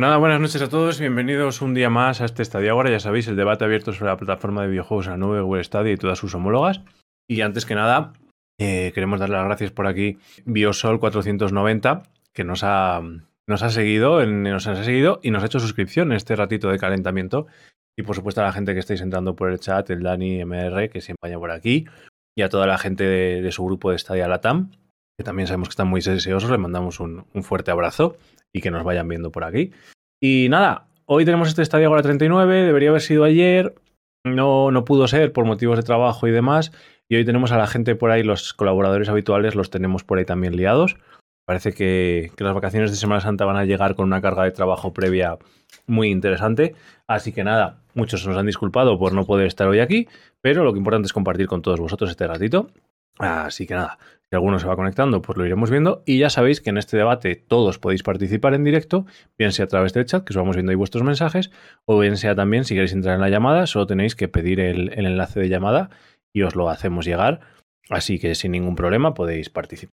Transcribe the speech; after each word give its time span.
Pues 0.00 0.18
buenas 0.18 0.40
noches 0.40 0.62
a 0.62 0.70
todos. 0.70 0.98
Bienvenidos 0.98 1.60
un 1.60 1.74
día 1.74 1.90
más 1.90 2.22
a 2.22 2.24
este 2.24 2.40
Estadio 2.40 2.72
Ahora. 2.72 2.90
Ya 2.90 3.00
sabéis, 3.00 3.28
el 3.28 3.36
debate 3.36 3.66
abierto 3.66 3.92
sobre 3.92 4.10
la 4.10 4.16
plataforma 4.16 4.62
de 4.62 4.68
videojuegos 4.68 5.08
a 5.08 5.18
nube 5.18 5.42
Google 5.42 5.62
Stadia 5.62 5.92
y 5.92 5.98
todas 5.98 6.18
sus 6.18 6.34
homólogas. 6.34 6.80
Y 7.28 7.42
antes 7.42 7.66
que 7.66 7.74
nada, 7.74 8.14
eh, 8.58 8.92
queremos 8.94 9.20
darle 9.20 9.36
las 9.36 9.44
gracias 9.44 9.72
por 9.72 9.86
aquí 9.86 10.16
Biosol490, 10.46 12.08
que 12.32 12.44
nos 12.44 12.64
ha, 12.64 13.02
nos 13.46 13.60
seguido, 13.74 14.24
nos 14.24 14.66
ha 14.66 14.82
seguido 14.82 15.20
y 15.22 15.32
nos 15.32 15.42
ha 15.42 15.46
hecho 15.46 15.60
suscripción 15.60 16.12
en 16.12 16.16
este 16.16 16.34
ratito 16.34 16.70
de 16.70 16.78
calentamiento. 16.78 17.46
Y 17.94 18.02
por 18.02 18.16
supuesto 18.16 18.40
a 18.40 18.44
la 18.44 18.52
gente 18.52 18.72
que 18.72 18.80
estáis 18.80 19.02
entrando 19.02 19.36
por 19.36 19.50
el 19.50 19.60
chat, 19.60 19.90
el 19.90 20.02
Dani 20.02 20.46
MR, 20.46 20.88
que 20.88 21.02
se 21.02 21.12
empaña 21.12 21.38
por 21.38 21.50
aquí, 21.50 21.84
y 22.34 22.40
a 22.40 22.48
toda 22.48 22.66
la 22.66 22.78
gente 22.78 23.04
de, 23.04 23.52
su 23.52 23.66
grupo 23.66 23.90
de 23.90 23.98
Stadia 23.98 24.28
Latam, 24.28 24.70
que 25.18 25.24
también 25.24 25.46
sabemos 25.46 25.68
que 25.68 25.72
están 25.72 25.88
muy 25.88 26.00
deseosos. 26.00 26.50
Le 26.50 26.56
mandamos 26.56 27.00
un 27.00 27.26
fuerte 27.42 27.70
abrazo 27.70 28.16
y 28.52 28.60
que 28.60 28.70
nos 28.70 28.84
vayan 28.84 29.08
viendo 29.08 29.30
por 29.30 29.44
aquí. 29.44 29.72
Y 30.20 30.48
nada, 30.50 30.86
hoy 31.06 31.24
tenemos 31.24 31.48
este 31.48 31.62
estadio 31.62 31.88
ahora 31.88 32.02
39, 32.02 32.64
debería 32.64 32.90
haber 32.90 33.02
sido 33.02 33.24
ayer, 33.24 33.74
no, 34.24 34.70
no 34.70 34.84
pudo 34.84 35.08
ser 35.08 35.32
por 35.32 35.44
motivos 35.44 35.76
de 35.76 35.82
trabajo 35.82 36.26
y 36.26 36.30
demás. 36.30 36.72
Y 37.08 37.16
hoy 37.16 37.24
tenemos 37.24 37.50
a 37.52 37.58
la 37.58 37.66
gente 37.66 37.96
por 37.96 38.10
ahí, 38.10 38.22
los 38.22 38.54
colaboradores 38.54 39.08
habituales 39.08 39.54
los 39.54 39.70
tenemos 39.70 40.04
por 40.04 40.18
ahí 40.18 40.24
también 40.24 40.56
liados. 40.56 40.96
Parece 41.46 41.72
que, 41.72 42.30
que, 42.36 42.44
las 42.44 42.54
vacaciones 42.54 42.92
de 42.92 42.96
Semana 42.96 43.20
Santa 43.20 43.44
van 43.44 43.56
a 43.56 43.64
llegar 43.64 43.96
con 43.96 44.06
una 44.06 44.20
carga 44.20 44.44
de 44.44 44.52
trabajo 44.52 44.92
previa 44.92 45.38
muy 45.86 46.08
interesante. 46.10 46.76
Así 47.08 47.32
que 47.32 47.42
nada, 47.42 47.80
muchos 47.94 48.24
nos 48.26 48.36
han 48.36 48.46
disculpado 48.46 48.98
por 48.98 49.12
no 49.12 49.26
poder 49.26 49.48
estar 49.48 49.66
hoy 49.66 49.80
aquí, 49.80 50.06
pero 50.40 50.62
lo 50.62 50.72
que 50.72 50.78
importante 50.78 51.06
es 51.06 51.12
compartir 51.12 51.48
con 51.48 51.62
todos 51.62 51.80
vosotros 51.80 52.10
este 52.10 52.28
ratito. 52.28 52.68
Así 53.18 53.66
que 53.66 53.74
nada, 53.74 53.98
si 54.30 54.36
alguno 54.36 54.60
se 54.60 54.68
va 54.68 54.76
conectando, 54.76 55.22
pues 55.22 55.36
lo 55.36 55.44
iremos 55.44 55.70
viendo. 55.70 56.04
Y 56.06 56.18
ya 56.18 56.30
sabéis 56.30 56.60
que 56.60 56.70
en 56.70 56.78
este 56.78 56.96
debate 56.96 57.34
todos 57.34 57.80
podéis 57.80 58.04
participar 58.04 58.54
en 58.54 58.62
directo, 58.62 59.04
bien 59.36 59.50
sea 59.50 59.64
a 59.64 59.68
través 59.68 59.92
del 59.92 60.04
chat, 60.04 60.22
que 60.24 60.32
os 60.32 60.36
vamos 60.36 60.54
viendo 60.54 60.70
ahí 60.70 60.76
vuestros 60.76 61.02
mensajes, 61.02 61.50
o 61.84 61.98
bien 61.98 62.16
sea 62.16 62.36
también, 62.36 62.64
si 62.64 62.74
queréis 62.74 62.92
entrar 62.92 63.16
en 63.16 63.20
la 63.20 63.28
llamada, 63.28 63.66
solo 63.66 63.88
tenéis 63.88 64.14
que 64.14 64.28
pedir 64.28 64.60
el, 64.60 64.92
enlace 64.92 65.40
de 65.40 65.48
llamada 65.48 65.90
y 66.32 66.42
os 66.42 66.54
lo 66.54 66.70
hacemos 66.70 67.06
llegar. 67.06 67.40
Así 67.88 68.20
que 68.20 68.36
sin 68.36 68.52
ningún 68.52 68.76
problema 68.76 69.14
podéis 69.14 69.50
participar. 69.50 69.90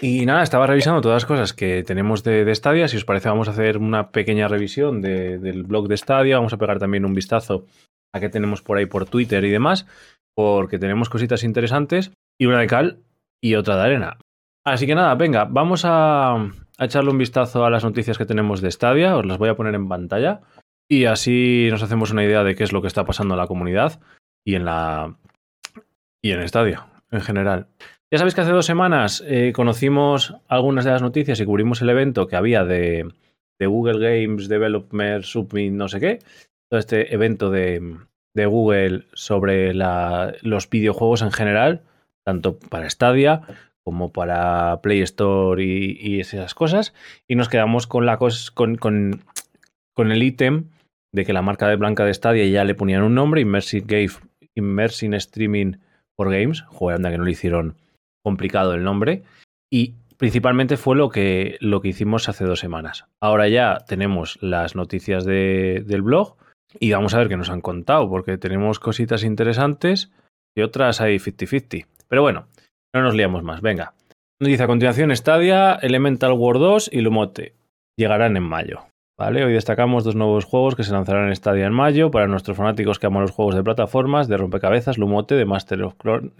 Y 0.00 0.26
nada, 0.26 0.42
estaba 0.42 0.66
revisando 0.66 1.00
todas 1.00 1.22
las 1.22 1.26
cosas 1.26 1.52
que 1.52 1.84
tenemos 1.84 2.24
de, 2.24 2.44
de 2.44 2.54
Stadia. 2.56 2.88
Si 2.88 2.96
os 2.96 3.04
parece, 3.04 3.28
vamos 3.28 3.46
a 3.46 3.52
hacer 3.52 3.78
una 3.78 4.10
pequeña 4.10 4.48
revisión 4.48 5.00
del 5.00 5.62
blog 5.62 5.86
de 5.86 5.96
Stadia. 5.96 6.38
Vamos 6.38 6.52
a 6.52 6.56
pegar 6.56 6.80
también 6.80 7.04
un 7.04 7.14
vistazo 7.14 7.66
a 8.12 8.18
qué 8.18 8.28
tenemos 8.28 8.62
por 8.62 8.78
ahí 8.78 8.86
por 8.86 9.06
Twitter 9.06 9.44
y 9.44 9.50
demás, 9.50 9.86
porque 10.34 10.80
tenemos 10.80 11.08
cositas 11.08 11.44
interesantes. 11.44 12.10
Y 12.36 12.46
una 12.46 12.58
de 12.58 12.66
cal 12.66 12.98
y 13.44 13.56
otra 13.56 13.76
de 13.76 13.82
arena. 13.82 14.16
Así 14.64 14.86
que 14.86 14.94
nada, 14.94 15.14
venga, 15.16 15.44
vamos 15.44 15.82
a, 15.84 16.50
echarle 16.78 17.10
un 17.10 17.18
vistazo 17.18 17.66
a 17.66 17.70
las 17.70 17.84
noticias 17.84 18.16
que 18.16 18.24
tenemos 18.24 18.62
de 18.62 18.70
Stadia, 18.70 19.18
os 19.18 19.26
las 19.26 19.36
voy 19.36 19.50
a 19.50 19.54
poner 19.54 19.74
en 19.74 19.86
pantalla 19.86 20.40
y 20.88 21.04
así 21.04 21.68
nos 21.70 21.82
hacemos 21.82 22.10
una 22.10 22.24
idea 22.24 22.42
de 22.42 22.54
qué 22.54 22.64
es 22.64 22.72
lo 22.72 22.80
que 22.80 22.88
está 22.88 23.04
pasando 23.04 23.34
en 23.34 23.40
la 23.40 23.46
comunidad 23.46 24.00
y 24.46 24.54
en 24.54 24.64
la 24.64 25.18
y 26.22 26.30
en 26.30 26.48
Stadia 26.48 26.86
en 27.10 27.20
general. 27.20 27.66
Ya 28.10 28.16
sabéis 28.16 28.34
que 28.34 28.40
hace 28.40 28.50
dos 28.50 28.64
semanas 28.64 29.22
eh, 29.26 29.52
conocimos 29.54 30.34
algunas 30.48 30.86
de 30.86 30.92
las 30.92 31.02
noticias 31.02 31.38
y 31.38 31.44
cubrimos 31.44 31.82
el 31.82 31.90
evento 31.90 32.26
que 32.26 32.36
había 32.36 32.64
de, 32.64 33.12
Google 33.60 33.98
Games 33.98 34.48
Developer 34.48 35.22
Summit 35.22 35.72
no 35.72 35.88
sé 35.88 36.00
qué, 36.00 36.18
todo 36.70 36.80
este 36.80 37.12
evento 37.12 37.50
de, 37.50 37.98
Google 38.34 39.04
sobre 39.12 39.74
los 39.74 40.70
videojuegos 40.70 41.20
en 41.20 41.30
general 41.30 41.82
tanto 42.24 42.58
para 42.58 42.88
Stadia 42.90 43.42
como 43.84 44.12
para 44.12 44.80
Play 44.82 45.02
Store 45.02 45.62
y, 45.62 46.20
esas 46.20 46.54
cosas. 46.54 46.94
Y 47.28 47.36
nos 47.36 47.48
quedamos 47.48 47.86
con, 47.86 48.06
la 48.06 48.18
con, 48.18 48.76
con, 48.76 49.22
con 49.94 50.10
el 50.10 50.22
ítem 50.22 50.70
de 51.12 51.24
que 51.24 51.32
la 51.34 51.42
marca 51.42 51.68
de 51.68 51.76
blanca 51.76 52.04
de 52.04 52.14
Stadia 52.14 52.46
ya 52.46 52.64
le 52.64 52.74
ponían 52.74 53.02
un 53.02 53.14
nombre, 53.14 53.42
Immersive, 53.42 54.08
Immersive 54.54 55.16
Streaming 55.16 55.76
for 56.16 56.30
Games. 56.30 56.62
Joder, 56.62 56.96
anda 56.96 57.10
que 57.10 57.18
no 57.18 57.24
le 57.24 57.32
hicieron 57.32 57.76
complicado 58.24 58.74
el 58.74 58.82
nombre. 58.82 59.22
Y 59.70 59.94
principalmente 60.16 60.76
fue 60.76 60.96
lo 60.96 61.10
que, 61.10 61.58
lo 61.60 61.80
que 61.82 61.88
hicimos 61.88 62.28
hace 62.28 62.44
dos 62.44 62.60
semanas. 62.60 63.04
Ahora 63.20 63.48
ya 63.48 63.84
tenemos 63.86 64.38
las 64.40 64.74
noticias 64.76 65.24
de, 65.24 65.84
del 65.86 66.02
blog 66.02 66.36
y 66.80 66.90
vamos 66.92 67.14
a 67.14 67.18
ver 67.18 67.28
qué 67.28 67.36
nos 67.36 67.50
han 67.50 67.60
contado, 67.60 68.08
porque 68.08 68.38
tenemos 68.38 68.80
cositas 68.80 69.24
interesantes 69.24 70.10
y 70.56 70.62
otras 70.62 71.00
hay 71.00 71.18
50-50. 71.18 71.86
Pero 72.08 72.22
bueno, 72.22 72.46
no 72.94 73.02
nos 73.02 73.14
liamos 73.14 73.42
más. 73.42 73.60
Venga. 73.60 73.94
Nos 74.40 74.48
dice 74.48 74.64
a 74.64 74.66
continuación 74.66 75.14
Stadia, 75.14 75.74
Elemental 75.74 76.32
War 76.32 76.58
2 76.58 76.90
y 76.92 77.00
Lumote. 77.00 77.54
Llegarán 77.96 78.36
en 78.36 78.42
mayo. 78.42 78.86
Hoy 79.16 79.52
destacamos 79.52 80.02
dos 80.02 80.16
nuevos 80.16 80.44
juegos 80.44 80.74
que 80.74 80.82
se 80.82 80.92
lanzarán 80.92 81.28
en 81.28 81.36
Stadia 81.36 81.66
en 81.66 81.72
mayo 81.72 82.10
para 82.10 82.26
nuestros 82.26 82.56
fanáticos 82.56 82.98
que 82.98 83.06
aman 83.06 83.22
los 83.22 83.30
juegos 83.30 83.54
de 83.54 83.62
plataformas 83.62 84.26
de 84.26 84.36
rompecabezas 84.36 84.98
Lumote 84.98 85.36
de 85.36 85.44
Master, 85.44 85.84
of 85.84 85.94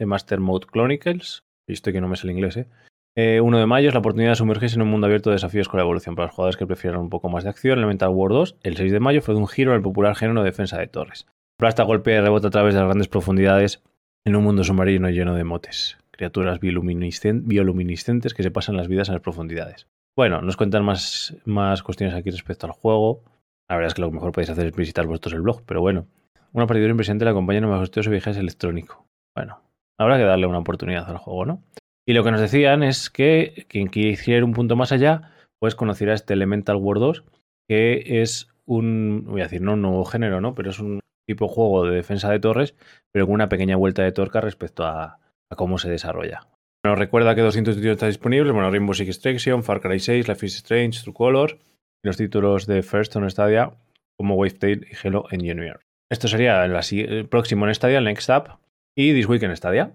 Master 0.05 0.41
Mode 0.41 0.67
Chronicles. 0.73 1.45
Visto 1.69 1.93
que 1.93 2.01
no 2.01 2.09
me 2.09 2.17
sé 2.17 2.27
el 2.27 2.33
inglés, 2.33 2.57
¿eh? 2.57 2.67
¿eh? 3.17 3.41
1 3.41 3.59
de 3.59 3.67
mayo 3.67 3.89
es 3.89 3.95
la 3.95 4.01
oportunidad 4.01 4.33
de 4.33 4.37
sumergirse 4.37 4.75
en 4.75 4.83
un 4.83 4.89
mundo 4.89 5.07
abierto 5.07 5.31
de 5.31 5.37
desafíos 5.37 5.69
con 5.69 5.79
la 5.79 5.85
evolución 5.85 6.17
para 6.17 6.27
los 6.27 6.35
jugadores 6.35 6.57
que 6.57 6.67
prefieran 6.67 7.01
un 7.01 7.11
poco 7.11 7.29
más 7.29 7.45
de 7.45 7.51
acción. 7.51 7.79
Elemental 7.79 8.09
War 8.09 8.33
2, 8.33 8.57
el 8.65 8.77
6 8.77 8.91
de 8.91 9.01
mayo, 9.01 9.23
fue 9.23 9.35
de 9.35 9.41
un 9.41 9.47
giro 9.47 9.73
el 9.75 9.81
popular 9.83 10.17
género 10.17 10.43
de 10.43 10.51
defensa 10.51 10.77
de 10.77 10.89
torres. 10.89 11.27
Plasta 11.57 11.85
golpea 11.85 12.19
y 12.19 12.23
rebota 12.23 12.49
a 12.49 12.51
través 12.51 12.75
de 12.75 12.81
las 12.81 12.89
grandes 12.89 13.07
profundidades 13.07 13.85
en 14.27 14.37
un 14.37 14.45
mundo 14.45 14.65
submarino 14.65 15.11
lleno 15.11 15.35
de 15.35 15.45
motes, 15.45 15.99
criaturas 16.11 16.59
bioluminiscentes 16.61 18.35
que 18.35 18.43
se 18.43 18.51
pasan 18.51 18.77
las 18.77 18.89
vidas 18.89 19.09
en 19.09 19.15
las 19.15 19.23
profundidades. 19.23 19.87
Bueno, 20.17 20.41
nos 20.41 20.57
cuentan 20.57 20.85
más, 20.85 21.37
más 21.45 21.83
cuestiones 21.83 22.15
aquí 22.15 22.31
respecto 22.31 22.67
al 22.67 22.73
juego. 22.73 23.23
La 23.69 23.77
verdad 23.77 23.89
es 23.89 23.95
que 23.95 24.03
lo 24.03 24.11
mejor 24.11 24.33
podéis 24.33 24.51
hacer 24.51 24.67
es 24.67 24.77
visitar 24.77 25.07
vosotros 25.07 25.35
el 25.35 25.43
blog, 25.43 25.63
pero 25.67 25.81
bueno. 25.81 26.07
Una 26.53 26.67
partidura 26.67 26.93
impresionante 26.93 27.25
la 27.25 27.33
acompaña 27.33 27.59
en 27.59 27.65
un 27.65 27.73
majestuoso 27.73 28.11
viaje 28.11 28.31
electrónico. 28.31 29.05
Bueno, 29.35 29.61
habrá 29.99 30.17
que 30.17 30.25
darle 30.25 30.47
una 30.47 30.59
oportunidad 30.59 31.11
al 31.11 31.19
juego, 31.19 31.45
¿no? 31.45 31.63
Y 32.07 32.13
lo 32.13 32.23
que 32.23 32.31
nos 32.31 32.41
decían 32.41 32.83
es 32.83 33.11
que 33.11 33.67
quien 33.69 33.89
quisiera 33.89 34.39
ir 34.39 34.45
un 34.45 34.53
punto 34.53 34.77
más 34.77 34.93
allá, 34.93 35.33
pues 35.59 35.75
conocerá 35.75 36.15
este 36.15 36.35
Elemental 36.35 36.77
War 36.77 37.01
2, 37.01 37.25
que 37.69 38.23
es 38.23 38.55
un, 38.67 39.25
voy 39.27 39.41
a 39.41 39.45
decir, 39.45 39.63
no 39.63 39.73
un 39.73 39.83
nuevo 39.83 40.05
género, 40.05 40.41
¿no? 40.41 40.55
Pero 40.55 40.71
es 40.71 40.79
un 40.79 41.01
tipo 41.27 41.49
juego 41.49 41.87
de 41.87 41.97
defensa 41.97 42.31
de 42.31 42.41
torres, 42.41 42.75
pero 43.13 43.27
con 43.27 43.35
una 43.35 43.49
pequeña 43.49 43.77
vuelta 43.77 44.03
de 44.03 44.13
torca 44.13 44.41
respecto 44.41 44.85
a, 44.85 45.19
cómo 45.57 45.79
se 45.79 45.89
desarrolla. 45.89 46.49
Nos 46.85 46.99
recuerda 46.99 47.35
que 47.35 47.41
200 47.41 47.77
títulos 47.77 47.95
están 47.95 48.09
disponibles, 48.09 48.53
bueno, 48.53 48.71
Rainbow 48.71 48.93
Six 48.93 49.09
Extraction, 49.09 49.63
Far 49.63 49.81
Cry 49.81 50.01
6, 50.01 50.27
Life 50.27 50.45
is 50.45 50.57
Strange, 50.57 51.01
True 51.03 51.15
Color, 51.15 51.59
y 52.03 52.09
los 52.09 52.17
títulos 52.17 52.67
de 52.67 52.83
First 52.83 53.15
on 53.17 53.31
Stadia, 53.31 53.73
como 54.19 54.35
Wavetail 54.35 54.87
y 54.91 54.97
Hello 55.01 55.25
Engineer. 55.31 55.81
Esto 56.11 56.29
sería 56.29 56.65
el 56.65 57.29
próximo 57.29 57.67
en 57.67 57.75
Stadia, 57.75 57.99
el 57.99 58.05
Next 58.05 58.29
Up, 58.31 58.59
y 58.97 59.13
This 59.15 59.29
Week 59.29 59.43
en 59.43 59.57
Stadia. 59.57 59.93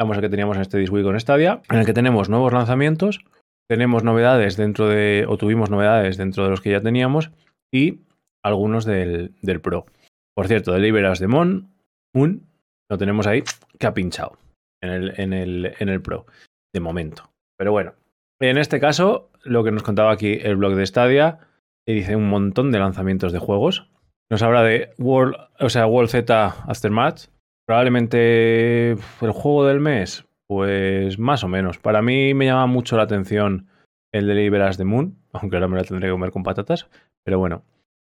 Vamos 0.00 0.18
a 0.18 0.20
que 0.20 0.28
teníamos 0.28 0.56
en 0.56 0.62
este 0.62 0.78
This 0.78 0.90
Week 0.90 1.06
en 1.06 1.20
Stadia, 1.20 1.62
en 1.70 1.78
el 1.78 1.86
que 1.86 1.92
tenemos 1.92 2.28
nuevos 2.28 2.52
lanzamientos, 2.52 3.24
tenemos 3.70 4.02
novedades 4.02 4.56
dentro 4.56 4.88
de, 4.88 5.24
o 5.28 5.36
tuvimos 5.36 5.70
novedades 5.70 6.16
dentro 6.16 6.44
de 6.44 6.50
los 6.50 6.60
que 6.60 6.70
ya 6.70 6.80
teníamos, 6.80 7.30
y 7.72 8.00
algunos 8.42 8.84
del, 8.84 9.34
del 9.42 9.60
Pro. 9.60 9.86
Por 10.34 10.48
cierto, 10.48 10.72
Deliveras 10.72 11.18
de 11.18 11.28
Mon, 11.28 11.68
un, 12.14 12.46
lo 12.90 12.98
tenemos 12.98 13.26
ahí, 13.26 13.42
que 13.78 13.86
ha 13.86 13.94
pinchado 13.94 14.38
en 14.82 14.90
el, 14.90 15.20
en, 15.20 15.32
el, 15.32 15.74
en 15.78 15.88
el 15.88 16.00
Pro, 16.00 16.26
de 16.72 16.80
momento. 16.80 17.30
Pero 17.58 17.72
bueno, 17.72 17.94
en 18.40 18.58
este 18.58 18.80
caso, 18.80 19.30
lo 19.44 19.62
que 19.62 19.70
nos 19.70 19.82
contaba 19.82 20.12
aquí 20.12 20.38
el 20.42 20.56
blog 20.56 20.74
de 20.74 20.86
Stadia, 20.86 21.38
dice 21.86 22.16
un 22.16 22.28
montón 22.28 22.72
de 22.72 22.78
lanzamientos 22.78 23.32
de 23.32 23.38
juegos. 23.38 23.88
Nos 24.30 24.42
habla 24.42 24.62
de 24.62 24.90
World, 24.98 25.36
o 25.60 25.68
sea, 25.68 25.86
World 25.86 26.10
Z 26.10 26.46
Aftermath. 26.66 27.28
Probablemente 27.66 28.92
el 28.92 29.30
juego 29.32 29.66
del 29.66 29.80
mes, 29.80 30.26
pues 30.48 31.18
más 31.18 31.44
o 31.44 31.48
menos. 31.48 31.78
Para 31.78 32.02
mí 32.02 32.34
me 32.34 32.46
llama 32.46 32.66
mucho 32.66 32.96
la 32.96 33.04
atención 33.04 33.68
el 34.12 34.26
Deliveras 34.26 34.78
de 34.78 34.84
Moon, 34.84 35.16
aunque 35.32 35.56
ahora 35.56 35.68
me 35.68 35.76
la 35.76 35.84
tendré 35.84 36.08
que 36.08 36.12
comer 36.12 36.32
con 36.32 36.42
patatas. 36.42 36.88
Pero 37.24 37.38
bueno, 37.38 37.62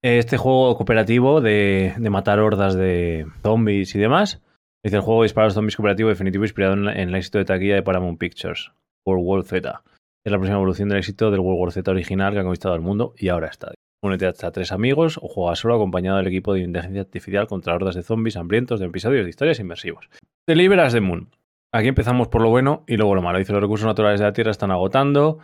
este 0.03 0.35
juego 0.37 0.75
cooperativo 0.75 1.39
de, 1.39 1.95
matar 2.11 2.39
hordas 2.39 2.75
de 2.75 3.25
zombies 3.41 3.95
y 3.95 3.99
demás. 3.99 4.41
Dice 4.83 4.97
el 4.97 5.01
juego 5.01 5.23
disparos 5.23 5.53
zombies 5.53 5.77
cooperativo 5.77 6.09
definitivo 6.09 6.43
inspirado 6.43 6.73
en, 6.73 6.87
el 6.89 7.15
éxito 7.15 7.37
de 7.37 7.45
taquilla 7.45 7.75
de 7.75 7.83
Paramount 7.83 8.19
Pictures, 8.19 8.71
World 9.07 9.25
War 9.25 9.43
Z. 9.45 9.81
Es 10.25 10.31
la 10.31 10.37
próxima 10.37 10.57
evolución 10.57 10.89
del 10.89 10.97
éxito 10.99 11.31
del 11.31 11.39
World 11.39 11.61
War 11.61 11.71
Z 11.71 11.89
original 11.89 12.33
que 12.33 12.39
ha 12.39 12.43
conquistado 12.43 12.75
el 12.75 12.81
mundo 12.81 13.13
y 13.17 13.29
ahora 13.29 13.47
está. 13.47 13.71
Únete 14.03 14.27
a 14.27 14.33
tres 14.33 14.73
amigos 14.73 15.17
o 15.21 15.29
juega 15.29 15.55
solo 15.55 15.75
acompañado 15.75 16.17
del 16.17 16.27
equipo 16.27 16.53
de 16.53 16.59
inteligencia 16.59 17.01
artificial 17.01 17.47
contra 17.47 17.73
hordas 17.73 17.95
de 17.95 18.03
zombies 18.03 18.35
hambrientos 18.35 18.81
de 18.81 18.87
episodios 18.87 19.23
de 19.23 19.29
historias 19.29 19.61
inmersivos. 19.61 20.09
Te 20.45 20.57
liberas 20.57 20.91
de 20.91 20.99
Moon. 20.99 21.29
Aquí 21.71 21.87
empezamos 21.87 22.27
por 22.27 22.41
lo 22.41 22.49
bueno 22.49 22.83
y 22.85 22.97
luego 22.97 23.15
lo 23.15 23.21
malo. 23.21 23.39
Dice 23.39 23.53
los 23.53 23.61
recursos 23.61 23.87
naturales 23.87 24.19
de 24.19 24.25
la 24.25 24.33
Tierra 24.33 24.51
están 24.51 24.71
agotando 24.71 25.39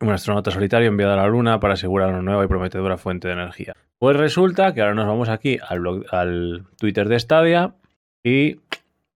un 0.00 0.10
astronauta 0.10 0.50
solitario 0.50 0.88
enviado 0.88 1.12
a 1.12 1.16
la 1.16 1.26
Luna 1.26 1.60
para 1.60 1.74
asegurar 1.74 2.10
una 2.10 2.22
nueva 2.22 2.44
y 2.44 2.48
prometedora 2.48 2.96
fuente 2.96 3.28
de 3.28 3.34
energía. 3.34 3.74
Pues 3.98 4.16
resulta 4.16 4.72
que 4.72 4.80
ahora 4.80 4.94
nos 4.94 5.06
vamos 5.06 5.28
aquí 5.28 5.58
al, 5.66 5.80
blog, 5.80 6.04
al 6.10 6.64
Twitter 6.78 7.08
de 7.08 7.18
Stadia 7.18 7.74
y... 8.24 8.60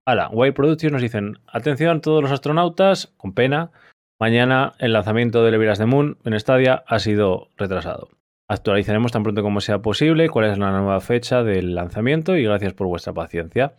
Hala, 0.07 0.29
Wild 0.31 0.53
Productions 0.53 0.93
nos 0.93 1.01
dicen, 1.01 1.39
atención 1.47 1.99
todos 1.99 2.21
los 2.21 2.31
astronautas, 2.31 3.11
con 3.17 3.33
pena, 3.33 3.71
mañana 4.19 4.73
el 4.77 4.93
lanzamiento 4.93 5.43
de 5.43 5.49
Leviras 5.49 5.79
de 5.79 5.87
Moon 5.87 6.19
en 6.23 6.39
Stadia 6.39 6.83
ha 6.85 6.99
sido 6.99 7.49
retrasado. 7.57 8.09
Actualizaremos 8.47 9.11
tan 9.11 9.23
pronto 9.23 9.41
como 9.41 9.61
sea 9.61 9.79
posible 9.79 10.29
cuál 10.29 10.45
es 10.45 10.59
la 10.59 10.69
nueva 10.69 11.01
fecha 11.01 11.41
del 11.41 11.73
lanzamiento 11.73 12.35
y 12.35 12.43
gracias 12.43 12.73
por 12.73 12.85
vuestra 12.85 13.13
paciencia. 13.13 13.73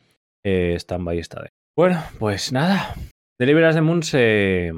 Eh, 0.45 0.77
Standby 0.77 1.21
está 1.21 1.43
de. 1.43 1.51
Bueno, 1.77 2.03
pues 2.19 2.53
nada. 2.53 2.97
Deliveras 3.39 3.77
de 3.77 3.83
Moon 3.83 4.03
se 4.03 4.73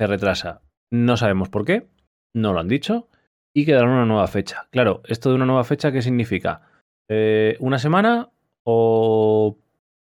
retrasa. 0.00 0.62
No 0.92 1.16
sabemos 1.16 1.48
por 1.48 1.64
qué, 1.64 1.88
no 2.34 2.52
lo 2.52 2.60
han 2.60 2.68
dicho 2.68 3.08
y 3.54 3.64
quedará 3.64 3.88
una 3.88 4.06
nueva 4.06 4.26
fecha. 4.26 4.68
Claro, 4.70 5.02
esto 5.06 5.30
de 5.30 5.36
una 5.36 5.46
nueva 5.46 5.64
fecha, 5.64 5.92
¿qué 5.92 6.02
significa? 6.02 6.62
Eh, 7.10 7.56
¿Una 7.60 7.78
semana 7.78 8.30
o 8.64 9.56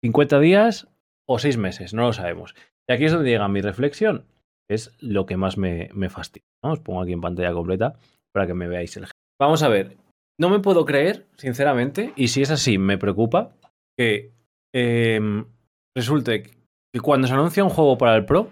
50 0.02 0.40
días 0.40 0.88
o 1.28 1.38
6 1.38 1.56
meses? 1.58 1.94
No 1.94 2.02
lo 2.02 2.12
sabemos. 2.12 2.54
Y 2.88 2.92
aquí 2.92 3.04
es 3.04 3.12
donde 3.12 3.30
llega 3.30 3.48
mi 3.48 3.60
reflexión. 3.60 4.26
Es 4.68 4.96
lo 5.00 5.26
que 5.26 5.36
más 5.36 5.58
me, 5.58 5.90
me 5.94 6.08
fastidia. 6.08 6.46
Os 6.62 6.80
pongo 6.80 7.02
aquí 7.02 7.12
en 7.12 7.20
pantalla 7.20 7.52
completa 7.52 7.94
para 8.32 8.46
que 8.46 8.54
me 8.54 8.68
veáis 8.68 8.96
el 8.96 9.06
Vamos 9.40 9.62
a 9.62 9.68
ver. 9.68 9.96
No 10.38 10.48
me 10.48 10.58
puedo 10.58 10.84
creer, 10.84 11.26
sinceramente, 11.36 12.12
y 12.16 12.28
si 12.28 12.42
es 12.42 12.50
así, 12.50 12.78
me 12.78 12.98
preocupa 12.98 13.52
que 13.96 14.32
em, 14.74 15.46
resulte 15.96 16.42
que 16.42 17.00
cuando 17.00 17.28
se 17.28 17.34
anuncia 17.34 17.62
un 17.62 17.70
juego 17.70 17.96
para 17.98 18.16
el 18.16 18.24
Pro, 18.24 18.48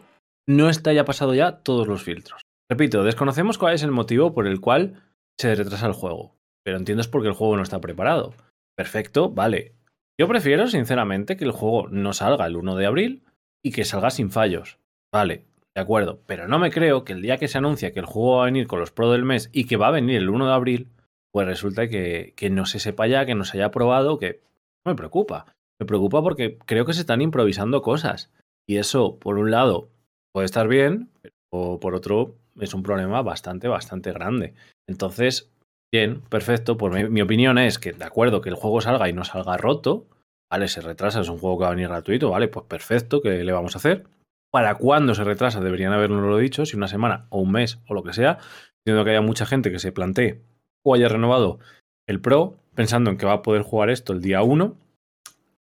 no 0.49 0.69
está 0.69 0.93
ya 0.93 1.05
pasado 1.05 1.35
ya 1.35 1.59
todos 1.63 1.87
los 1.87 2.03
filtros. 2.03 2.43
Repito, 2.71 3.05
desconocemos 3.05 3.59
cuál 3.59 3.75
es 3.75 3.83
el 3.83 3.91
motivo 3.91 4.35
por 4.35 4.47
el 4.47 4.61
cual 4.61 5.03
se 5.39 5.55
retrasa 5.55 5.87
el 5.87 5.93
juego, 5.93 6.37
pero 6.65 6.77
entiendo 6.77 7.01
es 7.01 7.09
porque 7.09 7.29
el 7.29 7.35
juego 7.35 7.57
no 7.57 7.63
está 7.63 7.81
preparado. 7.81 8.35
Perfecto, 8.77 9.31
vale. 9.31 9.75
Yo 10.19 10.29
prefiero, 10.29 10.67
sinceramente, 10.67 11.37
que 11.37 11.45
el 11.45 11.53
juego 11.53 11.89
no 11.89 12.13
salga 12.13 12.47
el 12.47 12.57
1 12.57 12.77
de 12.77 12.87
abril 12.87 13.23
y 13.65 13.73
que 13.73 13.85
salga 13.85 14.11
sin 14.11 14.31
fallos. 14.31 14.79
Vale, 15.13 15.45
de 15.75 15.83
acuerdo, 15.83 16.23
pero 16.27 16.49
no 16.49 16.59
me 16.59 16.71
creo 16.71 17.05
que 17.05 17.13
el 17.13 17.23
día 17.23 17.39
que 17.39 17.49
se 17.49 17.59
anuncia 17.59 17.93
que 17.93 18.01
el 18.01 18.07
juego 18.07 18.37
va 18.37 18.43
a 18.43 18.47
venir 18.47 18.67
con 18.67 18.81
los 18.81 18.91
Pro 18.91 19.11
del 19.11 19.25
mes 19.25 19.51
y 19.53 19.67
que 19.67 19.77
va 19.77 19.89
a 19.89 19.93
venir 19.93 20.17
el 20.17 20.31
1 20.31 20.47
de 20.47 20.53
abril, 20.53 20.89
pues 21.33 21.47
resulta 21.47 21.89
que, 21.89 22.35
que 22.37 22.51
no 22.51 22.67
se 22.67 22.79
sepa 22.79 23.07
ya, 23.07 23.27
que 23.27 23.35
no 23.35 23.45
se 23.45 23.59
haya 23.59 23.71
probado, 23.71 24.19
que 24.19 24.41
me 24.87 24.95
preocupa. 24.95 25.47
Me 25.81 25.87
preocupa 25.87 26.23
porque 26.23 26.59
creo 26.65 26.85
que 26.85 26.93
se 26.93 27.01
están 27.01 27.23
improvisando 27.23 27.83
cosas. 27.83 28.31
Y 28.67 28.77
eso, 28.77 29.19
por 29.19 29.39
un 29.39 29.51
lado, 29.51 29.91
puede 30.33 30.47
estar 30.47 30.69
bien, 30.69 31.11
pero 31.23 31.79
por 31.81 31.95
otro, 31.95 32.35
es 32.61 32.75
un 32.75 32.83
problema 32.83 33.23
bastante, 33.23 33.69
bastante 33.69 34.13
grande. 34.13 34.55
Entonces, 34.89 35.53
bien, 35.93 36.23
perfecto. 36.23 36.77
Pues 36.77 37.11
mi, 37.11 37.21
opinión 37.21 37.59
es 37.59 37.79
que, 37.79 37.93
de 37.93 38.05
acuerdo, 38.05 38.41
que 38.41 38.49
el 38.49 38.55
juego 38.55 38.81
salga 38.81 39.09
y 39.09 39.13
no 39.13 39.25
salga 39.25 39.57
roto, 39.57 40.07
vale, 40.51 40.69
se 40.69 40.81
retrasa, 40.81 41.21
es 41.21 41.29
un 41.29 41.39
juego 41.39 41.59
que 41.59 41.63
va 41.65 41.69
a 41.69 41.75
venir 41.75 41.89
gratuito, 41.89 42.31
vale, 42.31 42.49
pues 42.49 42.67
perfecto, 42.67 43.21
¿qué 43.23 43.45
le 43.45 43.53
vamos 43.53 43.75
a 43.75 43.79
hacer? 43.79 44.05
Para 44.51 44.75
cuándo 44.75 45.15
se 45.15 45.25
retrasa, 45.25 45.61
deberían 45.61 45.93
habernoslo 45.93 46.37
dicho, 46.37 46.67
si 46.67 46.77
una 46.77 46.89
semana 46.89 47.27
o 47.31 47.41
un 47.41 47.53
mes 47.53 47.79
o 47.89 47.95
lo 47.95 48.03
que 48.03 48.13
sea. 48.13 48.39
Entiendo 48.85 49.05
que 49.05 49.11
haya 49.11 49.23
mucha 49.23 49.47
gente 49.47 49.71
que 49.71 49.79
se 49.79 49.93
plantee 49.93 50.43
o 50.85 50.95
haya 50.95 51.09
renovado 51.09 51.59
el 52.07 52.21
Pro 52.21 52.59
pensando 52.75 53.11
en 53.11 53.17
que 53.17 53.27
va 53.27 53.35
a 53.35 53.43
poder 53.43 53.63
jugar 53.63 53.91
esto 53.91 54.13
el 54.13 54.21
día 54.21 54.43
1 54.43 54.77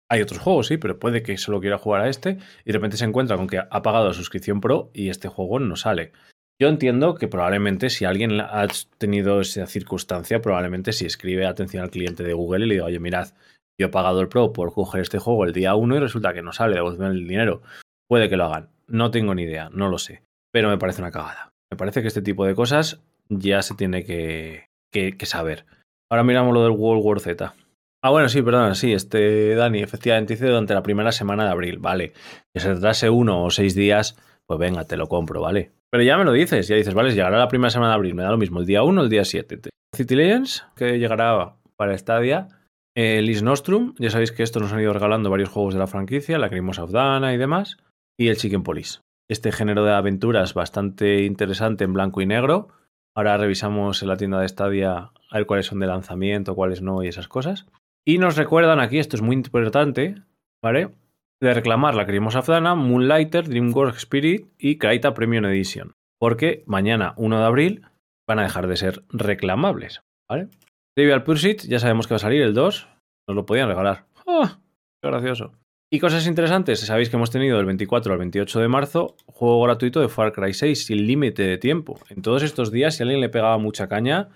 hay 0.09 0.21
otros 0.21 0.39
juegos, 0.39 0.67
sí, 0.67 0.77
pero 0.77 0.99
puede 0.99 1.21
que 1.21 1.37
solo 1.37 1.59
quiera 1.59 1.77
jugar 1.77 2.01
a 2.01 2.09
este 2.09 2.37
y 2.63 2.71
de 2.71 2.73
repente 2.73 2.97
se 2.97 3.05
encuentra 3.05 3.37
con 3.37 3.47
que 3.47 3.59
ha 3.59 3.81
pagado 3.81 4.07
la 4.07 4.13
suscripción 4.13 4.61
Pro 4.61 4.89
y 4.93 5.09
este 5.09 5.27
juego 5.27 5.59
no 5.59 5.75
sale. 5.75 6.11
Yo 6.59 6.69
entiendo 6.69 7.15
que 7.15 7.27
probablemente 7.27 7.89
si 7.89 8.05
alguien 8.05 8.39
ha 8.41 8.67
tenido 8.97 9.41
esa 9.41 9.67
circunstancia, 9.67 10.41
probablemente 10.41 10.91
si 10.91 11.05
escribe 11.05 11.45
atención 11.45 11.83
al 11.83 11.91
cliente 11.91 12.23
de 12.23 12.33
Google 12.33 12.65
y 12.65 12.67
le 12.69 12.73
diga, 12.75 12.85
oye, 12.85 12.99
mirad, 12.99 13.29
yo 13.79 13.87
he 13.87 13.89
pagado 13.89 14.21
el 14.21 14.27
Pro 14.27 14.53
por 14.53 14.73
coger 14.73 15.01
este 15.01 15.19
juego 15.19 15.45
el 15.45 15.53
día 15.53 15.75
1 15.75 15.95
y 15.95 15.99
resulta 15.99 16.33
que 16.33 16.41
no 16.41 16.53
sale, 16.53 16.75
devolverme 16.75 17.13
el 17.13 17.27
dinero. 17.27 17.61
Puede 18.07 18.27
que 18.27 18.37
lo 18.37 18.45
hagan. 18.45 18.69
No 18.87 19.11
tengo 19.11 19.35
ni 19.35 19.43
idea, 19.43 19.69
no 19.71 19.89
lo 19.89 19.99
sé. 19.99 20.23
Pero 20.51 20.69
me 20.69 20.79
parece 20.79 21.01
una 21.01 21.11
cagada. 21.11 21.51
Me 21.71 21.77
parece 21.77 22.01
que 22.01 22.07
este 22.07 22.23
tipo 22.23 22.45
de 22.45 22.55
cosas 22.55 23.03
ya 23.29 23.61
se 23.61 23.75
tiene 23.75 24.03
que, 24.03 24.69
que, 24.91 25.15
que 25.15 25.25
saber. 25.27 25.65
Ahora 26.09 26.23
miramos 26.23 26.53
lo 26.53 26.63
del 26.63 26.71
World 26.71 27.03
War 27.03 27.19
Z. 27.19 27.53
Ah, 28.03 28.11
bueno, 28.11 28.29
sí, 28.29 28.41
perdona, 28.41 28.75
sí, 28.75 28.93
este 28.93 29.55
Dani, 29.55 29.81
efectivamente 29.81 30.33
dice 30.33 30.47
durante 30.47 30.73
la 30.73 30.83
primera 30.83 31.11
semana 31.11 31.45
de 31.45 31.49
abril, 31.49 31.79
vale. 31.79 32.13
Que 32.53 32.59
se 32.59 32.73
retrase 32.73 33.09
uno 33.09 33.43
o 33.43 33.49
seis 33.49 33.75
días, 33.75 34.17
pues 34.45 34.59
venga, 34.59 34.85
te 34.85 34.97
lo 34.97 35.07
compro, 35.07 35.41
¿vale? 35.41 35.71
Pero 35.89 36.03
ya 36.03 36.17
me 36.17 36.25
lo 36.25 36.31
dices, 36.31 36.67
ya 36.67 36.75
dices, 36.75 36.93
vale, 36.93 37.11
llegará 37.11 37.37
la 37.37 37.47
primera 37.47 37.69
semana 37.69 37.91
de 37.91 37.95
abril, 37.95 38.13
me 38.13 38.23
da 38.23 38.31
lo 38.31 38.37
mismo, 38.37 38.59
el 38.59 38.65
día 38.65 38.83
1 38.83 39.01
o 39.01 39.03
el 39.03 39.09
día 39.09 39.25
7. 39.25 39.61
City 39.95 40.15
Legends, 40.15 40.65
que 40.75 40.99
llegará 40.99 41.55
para 41.75 41.97
Stadia. 41.97 42.49
Eh, 42.95 43.21
Lis 43.21 43.43
Nostrum, 43.43 43.93
ya 43.97 44.09
sabéis 44.09 44.31
que 44.31 44.43
esto 44.43 44.59
nos 44.59 44.73
han 44.73 44.81
ido 44.81 44.93
regalando 44.93 45.29
varios 45.29 45.49
juegos 45.49 45.73
de 45.73 45.79
la 45.79 45.87
franquicia, 45.87 46.37
la 46.37 46.49
Creamos 46.49 46.79
of 46.79 46.91
Dana 46.91 47.33
y 47.33 47.37
demás. 47.37 47.77
Y 48.19 48.27
el 48.27 48.37
Chicken 48.37 48.63
Police. 48.63 48.99
Este 49.29 49.51
género 49.51 49.83
de 49.85 49.93
aventuras 49.93 50.53
bastante 50.53 51.23
interesante 51.23 51.83
en 51.83 51.93
blanco 51.93 52.21
y 52.21 52.25
negro. 52.25 52.69
Ahora 53.15 53.37
revisamos 53.37 54.01
en 54.01 54.09
la 54.09 54.17
tienda 54.17 54.39
de 54.39 54.47
Stadia 54.47 55.11
a 55.29 55.37
ver 55.37 55.45
cuáles 55.45 55.67
son 55.67 55.79
de 55.79 55.87
lanzamiento, 55.87 56.55
cuáles 56.55 56.81
no 56.81 57.03
y 57.03 57.07
esas 57.07 57.27
cosas. 57.27 57.65
Y 58.07 58.19
nos 58.19 58.37
recuerdan 58.37 58.79
aquí, 58.79 58.99
esto 58.99 59.17
es 59.17 59.21
muy 59.21 59.35
importante, 59.35 60.15
¿vale? 60.63 60.95
De 61.41 61.53
reclamar 61.53 61.93
la 61.93 62.05
Cremosa 62.05 62.39
Afdana, 62.39 62.73
Moonlighter, 62.73 63.49
DreamWorks 63.49 63.97
Spirit 63.97 64.47
y 64.57 64.77
Kraita 64.77 65.13
Premium 65.13 65.43
Edition. 65.43 65.91
Porque 66.17 66.63
mañana, 66.67 67.13
1 67.17 67.37
de 67.37 67.45
abril, 67.45 67.81
van 68.25 68.39
a 68.39 68.43
dejar 68.43 68.67
de 68.67 68.77
ser 68.77 69.03
reclamables, 69.09 70.03
¿vale? 70.29 70.47
Trivial 70.95 71.25
Pursuit, 71.25 71.63
ya 71.63 71.79
sabemos 71.79 72.07
que 72.07 72.13
va 72.13 72.15
a 72.15 72.19
salir 72.19 72.41
el 72.43 72.53
2. 72.53 72.87
Nos 73.27 73.35
lo 73.35 73.45
podían 73.45 73.67
regalar. 73.67 74.05
¡Ah! 74.25 74.61
¡Qué 75.03 75.09
gracioso! 75.09 75.51
Y 75.91 75.99
cosas 75.99 76.27
interesantes, 76.27 76.79
sabéis 76.79 77.09
que 77.09 77.17
hemos 77.17 77.31
tenido 77.31 77.57
del 77.57 77.65
24 77.65 78.13
al 78.13 78.19
28 78.19 78.61
de 78.61 78.67
marzo 78.69 79.17
juego 79.25 79.61
gratuito 79.63 79.99
de 79.99 80.07
Far 80.07 80.31
Cry 80.31 80.53
6 80.53 80.85
sin 80.85 81.05
límite 81.05 81.43
de 81.43 81.57
tiempo. 81.57 81.99
En 82.09 82.21
todos 82.21 82.43
estos 82.43 82.71
días, 82.71 82.95
si 82.95 83.03
alguien 83.03 83.19
le 83.19 83.27
pegaba 83.27 83.57
mucha 83.57 83.89
caña, 83.89 84.29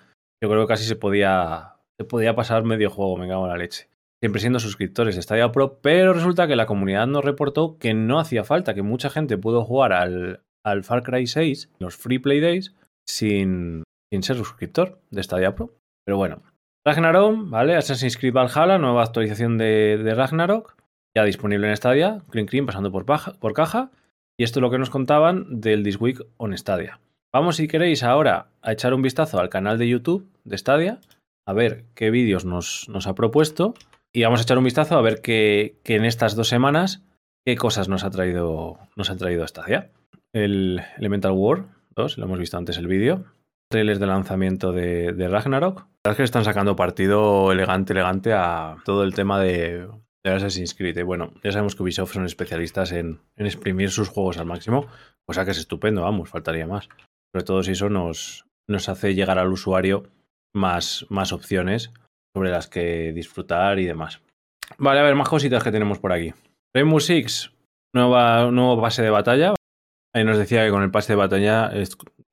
yo 0.43 0.49
creo 0.49 0.67
que 0.67 0.73
casi 0.73 0.83
se 0.83 0.97
podía 0.97 1.77
podía 2.03 2.35
pasar 2.35 2.63
medio 2.63 2.89
juego, 2.89 3.17
me 3.17 3.27
cago 3.27 3.45
en 3.45 3.51
la 3.51 3.57
leche. 3.57 3.89
Siempre 4.21 4.41
siendo 4.41 4.59
suscriptores 4.59 5.15
de 5.15 5.21
Stadia 5.21 5.51
Pro, 5.51 5.79
pero 5.81 6.13
resulta 6.13 6.47
que 6.47 6.55
la 6.55 6.67
comunidad 6.67 7.07
nos 7.07 7.25
reportó 7.25 7.77
que 7.79 7.93
no 7.93 8.19
hacía 8.19 8.43
falta, 8.43 8.73
que 8.73 8.83
mucha 8.83 9.09
gente 9.09 9.37
pudo 9.37 9.63
jugar 9.63 9.93
al, 9.93 10.41
al 10.63 10.83
Far 10.83 11.03
Cry 11.03 11.25
6, 11.25 11.71
los 11.79 11.95
Free 11.95 12.19
Play 12.19 12.39
Days, 12.39 12.75
sin, 13.07 13.83
sin 14.11 14.23
ser 14.23 14.37
suscriptor 14.37 14.99
de 15.09 15.23
Stadia 15.23 15.55
Pro. 15.55 15.73
Pero 16.05 16.17
bueno, 16.17 16.43
Ragnarok, 16.85 17.49
¿vale? 17.49 17.75
Assassin's 17.75 18.17
Creed 18.17 18.33
Valhalla, 18.33 18.77
nueva 18.77 19.03
actualización 19.03 19.57
de, 19.57 19.99
de 20.03 20.13
Ragnarok, 20.13 20.75
ya 21.15 21.23
disponible 21.23 21.69
en 21.69 21.75
Stadia, 21.75 22.21
clean 22.29 22.47
clean, 22.47 22.65
pasando 22.65 22.91
por, 22.91 23.05
paja, 23.05 23.33
por 23.39 23.53
caja. 23.53 23.91
Y 24.39 24.43
esto 24.43 24.59
es 24.59 24.61
lo 24.61 24.71
que 24.71 24.79
nos 24.79 24.89
contaban 24.89 25.61
del 25.61 25.83
This 25.83 25.99
Week 25.99 26.19
on 26.37 26.57
Stadia. 26.57 26.99
Vamos, 27.33 27.57
si 27.57 27.67
queréis, 27.67 28.03
ahora 28.03 28.47
a 28.61 28.71
echar 28.71 28.93
un 28.93 29.01
vistazo 29.01 29.39
al 29.39 29.49
canal 29.49 29.77
de 29.77 29.87
YouTube 29.87 30.27
de 30.43 30.57
Stadia 30.57 30.99
a 31.45 31.53
ver 31.53 31.85
qué 31.95 32.11
vídeos 32.11 32.45
nos, 32.45 32.87
ha 33.05 33.15
propuesto 33.15 33.73
y 34.13 34.23
vamos 34.23 34.39
a 34.39 34.43
echar 34.43 34.57
un 34.57 34.63
vistazo 34.63 34.97
a 34.97 35.01
ver 35.01 35.21
qué, 35.21 35.79
en 35.85 36.05
estas 36.05 36.35
dos 36.35 36.47
semanas 36.47 37.03
qué 37.45 37.55
cosas 37.55 37.89
nos 37.89 38.03
ha 38.03 38.09
traído, 38.09 38.77
nos 38.95 39.15
traído 39.17 39.47
Stadia. 39.47 39.91
El 40.33 40.81
Elemental 40.97 41.31
War 41.31 41.65
2, 41.95 42.17
lo 42.17 42.25
hemos 42.25 42.39
visto 42.39 42.57
antes 42.57 42.77
el 42.77 42.87
vídeo. 42.87 43.25
Trailers 43.69 43.99
de 43.99 44.07
lanzamiento 44.07 44.71
de, 44.71 45.13
de 45.13 45.27
Ragnarok. 45.27 45.79
La 45.79 45.85
verdad 46.03 46.11
es 46.11 46.17
que 46.17 46.23
están 46.23 46.43
sacando 46.43 46.75
partido 46.75 47.51
elegante, 47.51 47.93
elegante 47.93 48.33
a 48.33 48.77
todo 48.85 49.03
el 49.03 49.13
tema 49.13 49.39
de, 49.39 49.87
de 50.23 50.31
Assassin's 50.31 50.73
Creed. 50.73 50.97
Y 50.97 51.03
bueno, 51.03 51.33
ya 51.43 51.51
sabemos 51.51 51.75
que 51.75 51.83
Ubisoft 51.83 52.13
son 52.13 52.25
especialistas 52.25 52.91
en, 52.91 53.21
en, 53.37 53.45
exprimir 53.45 53.89
sus 53.91 54.09
juegos 54.09 54.37
al 54.37 54.45
máximo, 54.45 54.87
cosa 55.25 55.45
que 55.45 55.51
es 55.51 55.57
estupendo, 55.57 56.01
vamos, 56.01 56.29
faltaría 56.29 56.67
más. 56.67 56.89
Sobre 57.33 57.45
todo 57.45 57.63
si 57.63 57.71
eso 57.71 57.89
nos 57.89 58.43
hace 58.89 59.15
llegar 59.15 59.39
al 59.39 59.51
usuario 59.51 60.03
más, 60.53 61.05
más 61.09 61.31
opciones 61.31 61.91
sobre 62.35 62.51
las 62.51 62.67
que 62.67 63.11
disfrutar 63.13 63.79
y 63.79 63.85
demás. 63.85 64.21
Vale, 64.77 64.99
a 64.99 65.03
ver, 65.03 65.15
más 65.15 65.29
cositas 65.29 65.63
que 65.63 65.71
tenemos 65.71 65.99
por 65.99 66.13
aquí. 66.13 66.33
Rainbow 66.73 66.99
Six, 66.99 67.51
nueva, 67.93 68.49
nuevo 68.51 68.81
pase 68.81 69.01
de 69.01 69.09
batalla. 69.09 69.53
Ahí 70.13 70.23
nos 70.23 70.37
decía 70.37 70.65
que 70.65 70.71
con 70.71 70.83
el 70.83 70.91
pase 70.91 71.13
de 71.13 71.17
batalla 71.17 71.71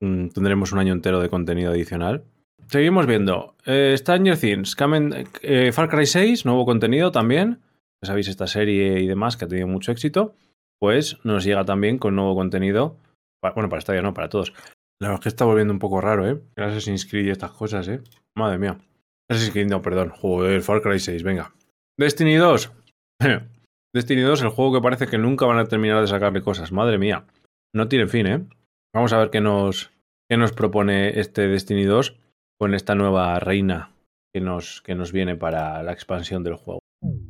mm, 0.00 0.28
tendremos 0.28 0.72
un 0.72 0.78
año 0.78 0.92
entero 0.92 1.20
de 1.20 1.28
contenido 1.28 1.72
adicional. 1.72 2.24
Seguimos 2.68 3.06
viendo. 3.06 3.54
Eh, 3.64 3.94
Stranger 3.96 4.38
Things, 4.38 4.76
Kamen, 4.76 5.26
eh, 5.42 5.72
Far 5.72 5.88
Cry 5.88 6.06
6, 6.06 6.44
nuevo 6.44 6.66
contenido 6.66 7.10
también. 7.10 7.60
Ya 8.02 8.08
sabéis, 8.08 8.28
esta 8.28 8.46
serie 8.46 9.00
y 9.00 9.06
demás 9.06 9.36
que 9.36 9.46
ha 9.46 9.48
tenido 9.48 9.66
mucho 9.66 9.90
éxito. 9.90 10.34
Pues 10.78 11.18
nos 11.24 11.44
llega 11.44 11.64
también 11.64 11.98
con 11.98 12.14
nuevo 12.14 12.34
contenido. 12.34 12.96
Bueno, 13.42 13.68
para 13.68 13.78
esta 13.78 13.94
ya 13.94 14.02
no, 14.02 14.14
para 14.14 14.28
todos. 14.28 14.52
La 15.00 15.08
verdad 15.08 15.20
es 15.20 15.22
que 15.22 15.28
está 15.28 15.44
volviendo 15.44 15.72
un 15.72 15.78
poco 15.78 16.00
raro, 16.00 16.28
¿eh? 16.28 16.40
Assassin's 16.56 17.06
Creed 17.06 17.26
y 17.26 17.30
estas 17.30 17.52
cosas, 17.52 17.86
¿eh? 17.86 18.00
Madre 18.36 18.58
mía. 18.58 18.78
Assassin's 19.30 19.52
Creed, 19.52 19.68
no, 19.68 19.80
perdón. 19.80 20.10
Joder, 20.10 20.60
Far 20.62 20.82
Cry 20.82 20.98
6, 20.98 21.22
venga. 21.22 21.54
Destiny 21.96 22.34
2. 22.34 22.72
Destiny 23.94 24.22
2, 24.22 24.42
el 24.42 24.48
juego 24.48 24.74
que 24.74 24.82
parece 24.82 25.06
que 25.06 25.18
nunca 25.18 25.46
van 25.46 25.58
a 25.58 25.66
terminar 25.66 26.00
de 26.00 26.08
sacarle 26.08 26.42
cosas. 26.42 26.72
Madre 26.72 26.98
mía. 26.98 27.26
No 27.72 27.88
tiene 27.88 28.08
fin, 28.08 28.26
¿eh? 28.26 28.44
Vamos 28.92 29.12
a 29.12 29.18
ver 29.18 29.30
qué 29.30 29.40
nos, 29.40 29.92
qué 30.28 30.36
nos 30.36 30.52
propone 30.52 31.20
este 31.20 31.46
Destiny 31.46 31.84
2 31.84 32.18
con 32.58 32.74
esta 32.74 32.96
nueva 32.96 33.38
reina 33.38 33.92
que 34.34 34.40
nos, 34.40 34.82
que 34.82 34.96
nos 34.96 35.12
viene 35.12 35.36
para 35.36 35.82
la 35.84 35.92
expansión 35.92 36.42
del 36.42 36.54
juego. 36.54 36.80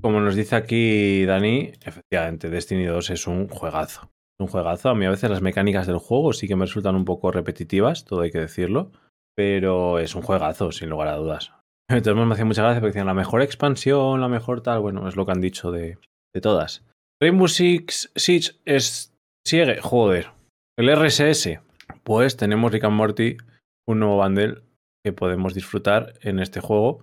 Como 0.01 0.21
nos 0.21 0.37
dice 0.37 0.57
aquí 0.57 1.27
Dani, 1.27 1.73
efectivamente, 1.83 2.49
Destiny 2.49 2.87
2 2.87 3.11
es 3.11 3.27
un 3.27 3.49
juegazo 3.49 4.11
un 4.39 4.47
juegazo. 4.47 4.91
A 4.91 4.95
mí 4.95 5.05
a 5.05 5.11
veces 5.11 5.31
las 5.31 5.43
mecánicas 5.43 5.87
del 5.87 5.99
juego 5.99 6.33
sí 6.33 6.49
que 6.49 6.57
me 6.57 6.65
resultan 6.65 6.97
un 6.97 7.05
poco 7.05 7.31
repetitivas, 7.33 8.05
todo 8.05 8.23
hay 8.23 8.31
que 8.31 8.41
decirlo. 8.41 8.93
pero 9.37 10.01
es 10.01 10.17
un 10.17 10.23
juegazo, 10.23 10.73
sin 10.73 10.91
lugar 10.91 11.09
a 11.09 11.17
dudas. 11.17 11.53
Entonces 11.89 12.27
me 12.27 12.33
hacía 12.33 12.45
mucha 12.45 12.63
gracia 12.63 12.81
porque 12.81 12.91
decían 12.91 13.07
la 13.07 13.15
mejor 13.15 13.43
expansión, 13.43 14.21
la 14.21 14.29
mejor 14.29 14.63
tal, 14.63 14.81
bueno, 14.81 15.09
es 15.09 15.17
lo 15.17 15.25
que 15.27 15.33
han 15.33 15.41
dicho 15.41 15.71
de, 15.71 15.99
de 16.35 16.41
todas. 16.41 16.85
Rainbow 17.21 17.49
Six 17.49 18.13
Siege 18.15 18.53
es... 18.65 19.15
Sigue, 19.47 19.81
joder. 19.81 20.33
El 20.77 20.95
RSS, 20.95 21.61
pues 22.03 22.37
tenemos 22.37 22.71
Rick 22.73 22.85
and 22.85 22.97
Morty, 22.97 23.37
un 23.87 24.01
nuevo 24.01 24.23
bundle 24.23 24.63
que 25.05 25.13
podemos 25.13 25.55
disfrutar 25.55 26.15
en 26.21 26.39
este 26.39 26.61
juego. 26.61 27.01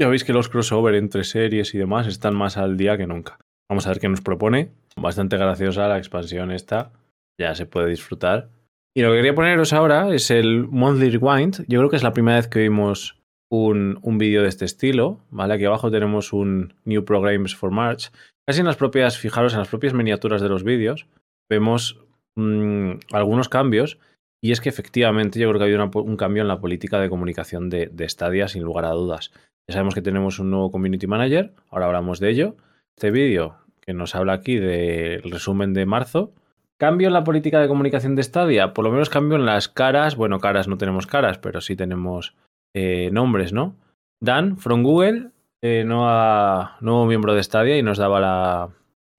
Ya 0.00 0.08
veis 0.08 0.24
que 0.24 0.32
los 0.32 0.48
crossover 0.48 0.94
entre 0.94 1.24
series 1.24 1.74
y 1.74 1.78
demás 1.78 2.06
están 2.06 2.36
más 2.36 2.56
al 2.56 2.76
día 2.76 2.96
que 2.96 3.06
nunca. 3.06 3.38
Vamos 3.68 3.86
a 3.86 3.90
ver 3.90 3.98
qué 3.98 4.08
nos 4.08 4.20
propone. 4.20 4.70
Bastante 5.00 5.36
graciosa 5.36 5.88
la 5.88 5.98
expansión 5.98 6.50
esta. 6.50 6.92
Ya 7.38 7.54
se 7.54 7.66
puede 7.66 7.88
disfrutar. 7.88 8.48
Y 8.96 9.02
lo 9.02 9.10
que 9.10 9.16
quería 9.16 9.34
poneros 9.34 9.72
ahora 9.72 10.12
es 10.12 10.30
el 10.30 10.66
Monthly 10.66 11.10
Rewind. 11.10 11.64
Yo 11.68 11.78
creo 11.78 11.90
que 11.90 11.96
es 11.96 12.02
la 12.02 12.12
primera 12.12 12.38
vez 12.38 12.48
que 12.48 12.60
vimos 12.60 13.16
un, 13.50 13.98
un 14.02 14.18
vídeo 14.18 14.42
de 14.42 14.48
este 14.48 14.64
estilo. 14.64 15.20
¿vale? 15.30 15.54
Aquí 15.54 15.64
abajo 15.64 15.90
tenemos 15.90 16.32
un 16.32 16.74
New 16.84 17.04
Programs 17.04 17.54
for 17.54 17.70
March. 17.70 18.10
Casi 18.46 18.60
en 18.60 18.66
las 18.66 18.76
propias, 18.76 19.18
fijaros, 19.18 19.52
en 19.52 19.60
las 19.60 19.68
propias 19.68 19.94
miniaturas 19.94 20.40
de 20.42 20.48
los 20.48 20.64
vídeos, 20.64 21.06
vemos 21.48 22.00
mmm, 22.34 22.92
algunos 23.12 23.48
cambios. 23.48 23.98
Y 24.42 24.52
es 24.52 24.60
que 24.60 24.68
efectivamente 24.68 25.38
yo 25.38 25.48
creo 25.48 25.58
que 25.58 25.64
ha 25.64 25.66
habido 25.66 26.02
un 26.02 26.16
cambio 26.16 26.42
en 26.42 26.48
la 26.48 26.60
política 26.60 26.98
de 27.00 27.08
comunicación 27.08 27.70
de, 27.70 27.86
de 27.86 28.08
Stadia, 28.08 28.48
sin 28.48 28.62
lugar 28.62 28.84
a 28.84 28.90
dudas. 28.90 29.32
Ya 29.68 29.74
sabemos 29.74 29.94
que 29.94 30.02
tenemos 30.02 30.38
un 30.38 30.50
nuevo 30.50 30.70
Community 30.70 31.06
Manager, 31.06 31.52
ahora 31.70 31.86
hablamos 31.86 32.20
de 32.20 32.30
ello. 32.30 32.56
Este 32.96 33.10
vídeo 33.10 33.56
que 33.88 33.94
nos 33.94 34.14
habla 34.14 34.34
aquí 34.34 34.58
del 34.58 35.22
resumen 35.30 35.72
de 35.72 35.86
marzo. 35.86 36.34
¿Cambio 36.78 37.06
en 37.06 37.14
la 37.14 37.24
política 37.24 37.58
de 37.58 37.68
comunicación 37.68 38.16
de 38.16 38.22
Stadia? 38.22 38.74
Por 38.74 38.84
lo 38.84 38.90
menos 38.90 39.08
cambio 39.08 39.38
en 39.38 39.46
las 39.46 39.70
caras. 39.70 40.14
Bueno, 40.14 40.40
caras 40.40 40.68
no 40.68 40.76
tenemos 40.76 41.06
caras, 41.06 41.38
pero 41.38 41.62
sí 41.62 41.74
tenemos 41.74 42.36
eh, 42.76 43.08
nombres, 43.12 43.54
¿no? 43.54 43.76
Dan, 44.22 44.58
from 44.58 44.82
Google, 44.82 45.30
eh, 45.62 45.84
nuevo 45.84 47.06
miembro 47.06 47.32
de 47.34 47.42
Stadia 47.42 47.78
y 47.78 47.82
nos 47.82 47.96
daba 47.96 48.20
la, 48.20 48.68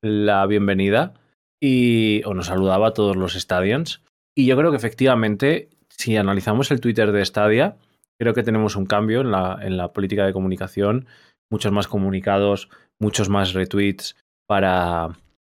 la, 0.03 0.45
bienvenida 0.45 1.15
y, 1.59 2.21
o 2.25 2.35
nos 2.35 2.45
saludaba 2.45 2.89
a 2.89 2.93
todos 2.93 3.15
los 3.15 3.33
Stadians. 3.33 4.03
Y 4.37 4.45
yo 4.45 4.55
creo 4.55 4.69
que 4.69 4.77
efectivamente, 4.77 5.69
si 5.89 6.15
analizamos 6.15 6.69
el 6.69 6.79
Twitter 6.79 7.11
de 7.11 7.25
Stadia, 7.25 7.77
creo 8.19 8.35
que 8.35 8.43
tenemos 8.43 8.75
un 8.75 8.85
cambio 8.85 9.21
en 9.21 9.31
la, 9.31 9.57
en 9.63 9.77
la 9.77 9.93
política 9.93 10.27
de 10.27 10.33
comunicación, 10.33 11.07
muchos 11.49 11.71
más 11.71 11.87
comunicados, 11.87 12.69
muchos 12.99 13.29
más 13.29 13.53
retweets 13.53 14.15
para 14.49 15.09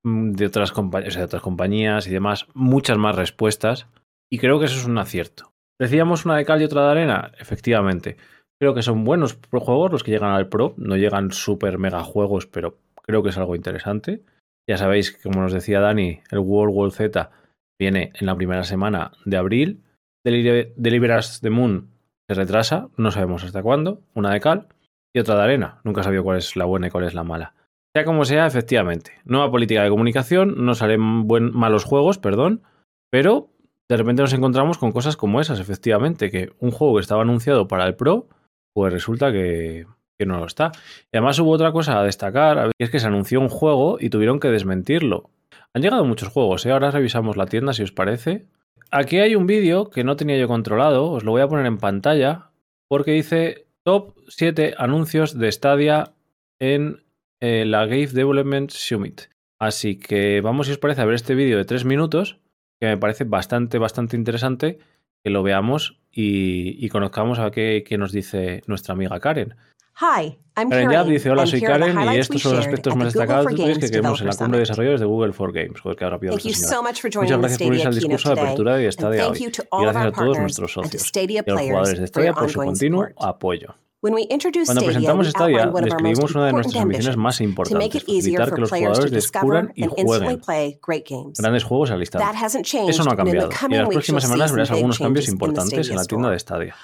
de 0.02 0.46
otras, 0.46 0.74
de 0.74 1.24
otras 1.24 1.42
compañías 1.42 2.08
y 2.08 2.10
demás, 2.10 2.48
muchas 2.54 2.98
más 2.98 3.14
respuestas. 3.14 3.86
Y 4.28 4.38
creo 4.38 4.58
que 4.58 4.66
eso 4.66 4.76
es 4.76 4.86
un 4.86 4.98
acierto. 4.98 5.52
Decíamos 5.78 6.24
una 6.24 6.36
de 6.36 6.44
cal 6.44 6.60
y 6.60 6.64
otra 6.64 6.84
de 6.84 6.90
arena, 6.90 7.32
efectivamente. 7.38 8.16
Creo 8.60 8.74
que 8.74 8.82
son 8.82 9.04
buenos 9.04 9.38
juegos 9.50 9.92
los 9.92 10.02
que 10.02 10.10
llegan 10.10 10.32
al 10.32 10.48
Pro. 10.48 10.74
No 10.76 10.96
llegan 10.96 11.30
super 11.30 11.78
mega 11.78 12.02
juegos, 12.02 12.46
pero 12.46 12.78
creo 12.96 13.22
que 13.22 13.30
es 13.30 13.38
algo 13.38 13.54
interesante. 13.54 14.24
Ya 14.68 14.76
sabéis 14.76 15.12
que, 15.12 15.22
como 15.22 15.40
nos 15.40 15.52
decía 15.52 15.80
Dani, 15.80 16.20
el 16.30 16.40
World 16.40 16.74
War 16.74 16.90
Z 16.90 17.30
viene 17.78 18.12
en 18.14 18.26
la 18.26 18.36
primera 18.36 18.64
semana 18.64 19.12
de 19.24 19.36
abril. 19.36 19.82
Deliveras 20.24 21.40
the 21.40 21.50
Moon 21.50 21.90
se 22.28 22.34
retrasa, 22.34 22.88
no 22.96 23.10
sabemos 23.10 23.44
hasta 23.44 23.62
cuándo. 23.62 24.02
Una 24.14 24.32
de 24.32 24.40
cal 24.40 24.66
y 25.14 25.20
otra 25.20 25.36
de 25.36 25.42
arena. 25.42 25.80
Nunca 25.84 26.02
sabía 26.02 26.22
cuál 26.22 26.38
es 26.38 26.56
la 26.56 26.64
buena 26.64 26.88
y 26.88 26.90
cuál 26.90 27.04
es 27.04 27.14
la 27.14 27.24
mala. 27.24 27.54
Sea 27.94 28.04
como 28.04 28.24
sea, 28.24 28.46
efectivamente. 28.46 29.12
Nueva 29.24 29.50
política 29.50 29.82
de 29.82 29.90
comunicación, 29.90 30.64
no 30.64 30.74
salen 30.74 31.26
buen, 31.26 31.52
malos 31.52 31.84
juegos, 31.84 32.18
perdón, 32.18 32.62
pero 33.10 33.50
de 33.88 33.96
repente 33.96 34.22
nos 34.22 34.32
encontramos 34.32 34.78
con 34.78 34.92
cosas 34.92 35.16
como 35.16 35.40
esas, 35.40 35.58
efectivamente, 35.58 36.30
que 36.30 36.52
un 36.60 36.70
juego 36.70 36.94
que 36.94 37.00
estaba 37.00 37.22
anunciado 37.22 37.66
para 37.66 37.86
el 37.86 37.96
Pro 37.96 38.28
pues 38.72 38.92
resulta 38.92 39.32
que, 39.32 39.86
no 40.26 40.38
lo 40.38 40.46
está. 40.46 40.72
Y 41.12 41.16
además 41.16 41.38
hubo 41.38 41.50
otra 41.50 41.72
cosa 41.72 41.98
a 41.98 42.04
destacar, 42.04 42.70
es 42.78 42.90
que 42.90 43.00
se 43.00 43.06
anunció 43.06 43.40
un 43.40 43.48
juego 43.48 43.96
y 43.98 44.10
tuvieron 44.10 44.38
que 44.38 44.48
desmentirlo. 44.48 45.30
Han 45.74 45.82
llegado 45.82 46.04
muchos 46.04 46.28
juegos, 46.28 46.66
¿eh? 46.66 46.72
ahora 46.72 46.90
revisamos 46.90 47.36
la 47.36 47.46
tienda 47.46 47.72
si 47.72 47.82
os 47.82 47.92
parece. 47.92 48.46
Aquí 48.90 49.18
hay 49.18 49.34
un 49.34 49.46
vídeo 49.46 49.88
que 49.88 50.04
no 50.04 50.16
tenía 50.16 50.38
yo 50.38 50.46
controlado, 50.46 51.10
os 51.10 51.24
lo 51.24 51.30
voy 51.30 51.40
a 51.40 51.48
poner 51.48 51.66
en 51.66 51.78
pantalla, 51.78 52.50
porque 52.88 53.12
dice 53.12 53.66
top 53.82 54.14
7 54.28 54.74
anuncios 54.76 55.38
de 55.38 55.50
Stadia 55.50 56.12
en 56.60 57.02
eh, 57.40 57.64
la 57.66 57.86
Game 57.86 58.06
Development 58.06 58.70
Summit. 58.70 59.22
Así 59.58 59.96
que 59.98 60.40
vamos, 60.40 60.66
si 60.66 60.72
os 60.72 60.78
parece, 60.78 61.02
a 61.02 61.04
ver 61.04 61.14
este 61.14 61.34
vídeo 61.34 61.58
de 61.58 61.64
3 61.64 61.84
minutos, 61.84 62.38
que 62.80 62.86
me 62.86 62.96
parece 62.96 63.24
bastante, 63.24 63.78
bastante 63.78 64.16
interesante 64.16 64.78
que 65.22 65.30
lo 65.30 65.42
veamos 65.42 66.00
y, 66.10 66.84
y 66.84 66.88
conozcamos 66.88 67.38
a 67.38 67.50
qué, 67.50 67.84
qué, 67.86 67.98
nos 67.98 68.12
dice 68.12 68.62
nuestra 68.66 68.94
amiga 68.94 69.20
Karen. 69.20 69.54
Hi, 70.00 70.38
I'm 70.56 70.70
Karen 70.70 70.90
Yap 70.90 71.06
dice, 71.06 71.30
hola, 71.30 71.44
soy 71.44 71.60
Karen 71.60 71.98
y 72.14 72.16
estos 72.16 72.40
son 72.40 72.56
los 72.56 72.64
aspectos 72.64 72.96
más 72.96 73.12
destacados 73.12 73.46
que 73.48 73.90
vemos 73.90 74.20
en 74.22 74.28
la 74.28 74.34
cumbre 74.34 74.56
de 74.56 74.60
desarrolladores 74.60 75.00
de 75.00 75.06
Google 75.06 75.32
for 75.34 75.52
Games. 75.52 75.78
Joder, 75.80 75.98
qué 75.98 76.08
rápido 76.08 76.38
so 76.38 76.82
Muchas 76.82 77.38
gracias 77.38 77.58
por 77.58 77.66
unirse 77.66 77.86
al 77.86 77.94
discurso 77.94 78.34
de 78.34 78.40
apertura 78.40 78.76
de 78.76 78.90
Stadia 78.90 79.28
hoy. 79.28 79.38
Y 79.38 79.82
gracias 79.82 80.06
a 80.06 80.12
todos 80.12 80.38
nuestros 80.38 80.72
socios 80.72 81.12
y 81.14 81.36
a 81.36 81.42
los 81.46 81.60
jugadores 81.60 82.00
de 82.00 82.06
Stadia 82.06 82.32
por 82.32 82.50
su 82.50 82.60
continuo 82.60 83.08
apoyo. 83.18 83.74
Cuando 84.00 84.82
presentamos 84.82 85.26
Stadia, 85.28 85.66
describimos 85.66 86.34
una 86.34 86.46
de 86.46 86.52
nuestras 86.54 86.82
ambiciones 86.82 87.16
más 87.18 87.40
importantes, 87.42 88.02
facilitar 88.02 88.54
que 88.54 88.60
los 88.62 88.70
jugadores 88.70 89.10
descubran 89.10 89.72
y 89.74 89.86
jueguen 89.86 90.40
grandes 91.36 91.64
juegos 91.64 91.90
al 91.90 92.00
instante. 92.00 92.26
Eso 92.88 93.04
no 93.04 93.10
ha 93.10 93.16
cambiado, 93.16 93.50
y 93.68 93.74
en 93.74 93.80
las 93.80 93.88
próximas 93.90 94.22
semanas 94.22 94.52
verás 94.52 94.70
algunos 94.70 94.98
cambios 94.98 95.28
importantes 95.28 95.90
en 95.90 95.96
la 95.96 96.04
tienda 96.06 96.30
de 96.30 96.38
Stadia. 96.38 96.74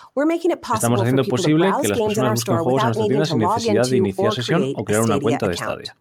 Estamos 0.74 1.00
haciendo 1.00 1.24
posible 1.24 1.72
que 1.80 1.88
las 1.88 1.98
personas 1.98 2.32
busquen 2.34 2.56
juegos 2.58 2.82
en 2.82 2.86
nuestra 2.88 3.06
tienda 3.06 3.24
sin 3.24 3.38
necesidad 3.38 3.86
de 3.88 3.96
iniciar 3.96 4.32
sesión 4.34 4.72
o 4.76 4.84
crear 4.84 5.02
una 5.02 5.18
cuenta 5.18 5.48
de 5.48 5.56
Stadia. 5.56 5.96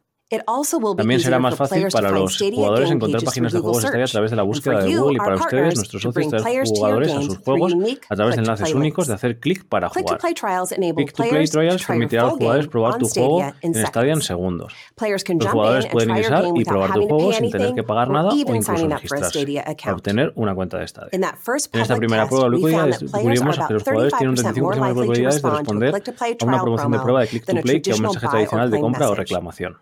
También 0.98 1.20
será 1.20 1.38
más 1.38 1.56
fácil 1.56 1.88
para 1.92 2.10
los 2.10 2.40
jugadores 2.40 2.90
encontrar 2.90 3.24
páginas 3.24 3.54
de 3.54 3.60
juegos 3.60 3.84
Stadia 3.84 4.06
a 4.06 4.08
través 4.08 4.32
de 4.32 4.38
la 4.38 4.42
búsqueda 4.42 4.82
de 4.82 4.96
Google 4.96 5.14
y 5.14 5.18
para 5.18 5.36
ustedes, 5.36 5.76
nuestros 5.76 6.02
socios, 6.02 6.32
traer 6.42 6.66
jugadores 6.66 7.14
a 7.14 7.22
sus 7.22 7.38
juegos 7.38 7.76
a 8.10 8.16
través 8.16 8.36
de 8.36 8.42
enlaces 8.42 8.74
únicos 8.74 9.06
de 9.08 9.14
hacer 9.14 9.40
clic 9.40 9.66
para 9.66 9.90
jugar. 9.90 10.18
Click-to-Play 10.20 11.48
Trials 11.48 11.86
permitirá 11.86 12.24
a 12.24 12.26
los 12.26 12.34
jugadores 12.34 12.68
probar 12.68 12.98
tu 12.98 13.08
juego 13.08 13.44
en 13.62 13.76
Stadia 13.76 14.14
en 14.14 14.22
segundos. 14.22 14.74
Los 15.00 15.52
jugadores 15.52 15.86
pueden 15.88 16.10
ingresar 16.10 16.46
y 16.56 16.66
probar 16.66 16.94
tu 16.94 17.08
juego 17.08 17.34
sin 17.34 17.52
tener 17.52 17.76
que 17.76 17.84
pagar 17.84 18.10
nada 18.10 18.30
o 18.30 18.36
incluso 18.36 18.88
registrarse 18.88 19.64
para 19.84 19.94
obtener 19.94 20.34
una 20.36 20.56
cuenta 20.56 20.80
de 20.80 20.88
Stadia. 20.88 21.10
En 21.14 21.82
esta 21.82 21.96
primera 21.96 22.28
prueba 22.28 22.48
lúdica 22.48 22.86
descubrimos 22.88 23.60
que 23.68 23.74
los 23.74 23.84
jugadores 23.84 24.14
tienen 24.18 24.30
un 24.30 24.38
35% 24.38 24.54
de 24.56 24.94
probabilidades 24.94 25.42
de 25.42 25.50
responder 25.52 25.94
a 26.42 26.46
una 26.46 26.62
promoción 26.62 26.92
de 26.92 27.00
prueba 27.00 27.22
de 27.22 27.28
Click-to-Play 27.28 27.82
que 27.82 27.92
a 27.92 27.96
un 27.96 28.02
mensaje 28.02 28.28
tradicional 28.28 28.72
de 28.72 28.80
compra 28.80 29.10
o 29.10 29.16
reclamación. 29.16 29.78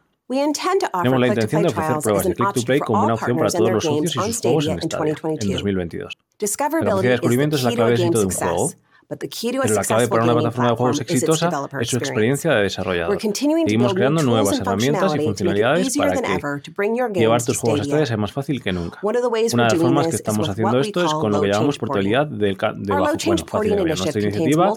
Tenemos 1.02 1.20
la 1.20 1.28
intención 1.28 1.62
de 1.64 1.68
ofrecer 1.70 1.98
pruebas 2.02 2.26
de 2.26 2.34
Click-to-Play 2.34 2.80
como 2.80 3.04
una 3.04 3.14
opción 3.16 3.38
para 3.38 3.50
todos 3.52 3.72
los 3.72 3.84
socios 3.84 4.16
y 4.28 4.34
sus 4.34 4.42
juegos 4.42 4.68
en 4.68 4.82
Stadia 4.82 5.16
en 5.24 5.50
2022. 5.54 6.18
La 6.80 6.86
capacidad 6.86 7.02
de 7.02 7.10
descubrimiento 7.10 7.56
es 7.58 7.64
la 7.64 7.72
clave 7.72 7.92
de 7.92 7.96
éxito 7.96 8.20
de 8.20 8.26
un 8.26 8.32
juego. 8.32 8.72
Pero 9.08 9.76
la 9.76 9.84
clave 9.84 10.08
para 10.08 10.24
una 10.24 10.34
plataforma 10.34 10.70
de 10.72 10.76
juegos 10.76 11.02
exitosa 11.02 11.70
es 11.80 11.90
su 11.90 11.98
experiencia 11.98 12.54
de 12.54 12.64
desarrollador. 12.64 13.20
Seguimos 13.20 13.94
creando 13.94 14.24
nuevas 14.24 14.60
herramientas 14.60 15.16
y 15.16 15.20
funcionalidades 15.20 15.98
para 15.98 16.22
que 16.22 17.20
llevar 17.20 17.44
tus 17.44 17.58
juegos 17.58 17.82
a 17.82 17.84
Stadia 17.84 18.06
sea 18.06 18.18
más 18.18 18.32
fácil 18.32 18.62
que 18.62 18.72
nunca. 18.72 19.00
Una 19.02 19.20
de 19.22 19.56
las 19.56 19.76
formas 19.76 20.08
que 20.08 20.16
estamos 20.16 20.50
haciendo 20.50 20.80
esto 20.80 21.06
es 21.06 21.14
con 21.14 21.32
lo 21.32 21.42
que 21.42 21.48
llamamos 21.48 21.78
portabilidad 21.78 22.28
de, 22.28 22.54
bajo, 22.54 23.18
bueno, 23.26 23.46
fácil 23.46 23.76
de 23.76 23.84
Nuestra 23.84 24.22
iniciativa 24.22 24.74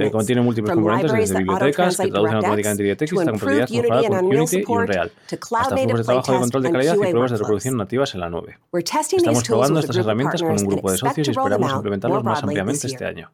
eh, 0.00 0.10
contiene 0.10 0.42
múltiples 0.42 0.74
componentes 0.74 1.12
desde 1.12 1.38
bibliotecas 1.38 1.96
que 1.96 2.08
traducen 2.08 2.36
automáticamente 2.36 2.82
directX 2.82 3.12
hasta 3.12 3.30
compatibilidad 3.30 3.68
mejorada 3.68 4.08
con 4.08 4.24
Unity 4.24 4.56
y 4.56 4.64
Unreal, 4.66 5.12
hasta 5.30 5.76
flujos 5.76 5.98
de 5.98 6.04
trabajo 6.04 6.32
de 6.32 6.38
control 6.38 6.62
de 6.62 6.70
calidad 6.70 6.94
y 6.94 7.10
pruebas 7.10 7.30
de 7.30 7.36
reproducción 7.36 7.76
nativas 7.76 8.14
en 8.14 8.20
la 8.20 8.30
nube. 8.30 8.58
Estamos 8.72 9.44
probando 9.44 9.80
estas 9.80 9.96
herramientas 9.96 10.42
con 10.42 10.52
un 10.52 10.66
grupo 10.66 10.90
de 10.90 10.98
socios 10.98 11.28
y 11.28 11.30
esperamos 11.30 11.72
implementarlos 11.72 12.24
más 12.24 12.42
ampliamente 12.42 12.86
este 12.86 13.04
año. 13.04 13.30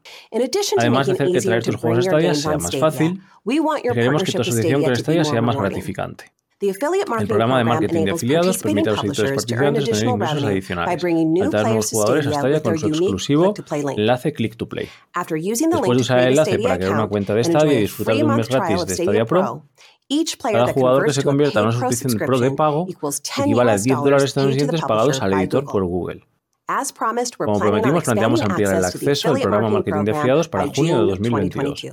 Además 0.78 1.06
de 1.06 1.12
hacer 1.12 1.32
que 1.32 1.40
traer 1.40 1.64
tus 1.64 1.76
juegos 1.76 1.98
a 1.98 2.02
Stadia 2.02 2.34
sea 2.34 2.58
más 2.58 2.76
fácil, 2.76 3.20
queremos 3.92 4.22
que 4.22 4.32
tu 4.32 4.40
asociación 4.42 4.82
con 4.82 4.96
Stadia 4.96 5.24
sea 5.24 5.42
más 5.42 5.56
gratificante. 5.56 6.32
El 6.60 6.76
programa 7.26 7.56
de 7.56 7.64
marketing 7.64 8.04
de 8.04 8.10
afiliados 8.10 8.58
permite 8.58 8.90
a 8.90 8.92
los 8.92 9.04
editores 9.04 9.32
participantes 9.32 9.84
tener 9.86 10.04
ingresos 10.04 10.44
adicionales 10.44 10.94
al 11.42 11.50
traer 11.50 11.66
nuevos 11.66 11.90
jugadores 11.90 12.26
a 12.26 12.32
Stadia 12.34 12.62
con 12.62 12.78
su 12.78 12.88
exclusivo 12.88 13.54
enlace 13.96 14.32
Click 14.34 14.56
to 14.56 14.68
Play. 14.68 14.86
Después 15.14 15.96
de 15.96 16.02
usar 16.02 16.18
el 16.18 16.28
enlace 16.28 16.58
para 16.58 16.76
crear 16.76 16.92
una 16.92 17.06
cuenta 17.06 17.34
de 17.34 17.44
Stadia 17.44 17.72
y 17.72 17.80
disfrutar 17.80 18.14
de 18.14 18.24
un 18.24 18.36
mes 18.36 18.48
gratis 18.48 18.84
de 18.84 18.94
Stadia 18.94 19.24
Pro, 19.24 19.64
cada 20.52 20.72
jugador 20.72 21.06
que 21.06 21.12
se 21.14 21.22
convierta 21.22 21.60
en 21.60 21.66
una 21.68 21.90
suscripción 21.92 22.26
Pro 22.26 22.38
de 22.40 22.50
pago 22.50 22.86
equivale 23.38 23.70
a 23.70 23.78
10 23.78 23.96
dólares 23.96 24.24
estadounidenses 24.24 24.82
pagados 24.82 25.22
al 25.22 25.32
editor 25.32 25.64
por 25.64 25.84
Google. 25.84 26.26
Como 27.36 27.58
prometimos, 27.58 28.04
planteamos 28.04 28.42
ampliar 28.42 28.74
el 28.76 28.84
acceso 28.84 29.30
al 29.30 29.40
programa 29.40 29.68
Marketing 29.70 30.04
de 30.04 30.12
Afiliados 30.12 30.48
para 30.48 30.66
junio 30.68 31.00
de 31.00 31.10
2022. 31.10 31.86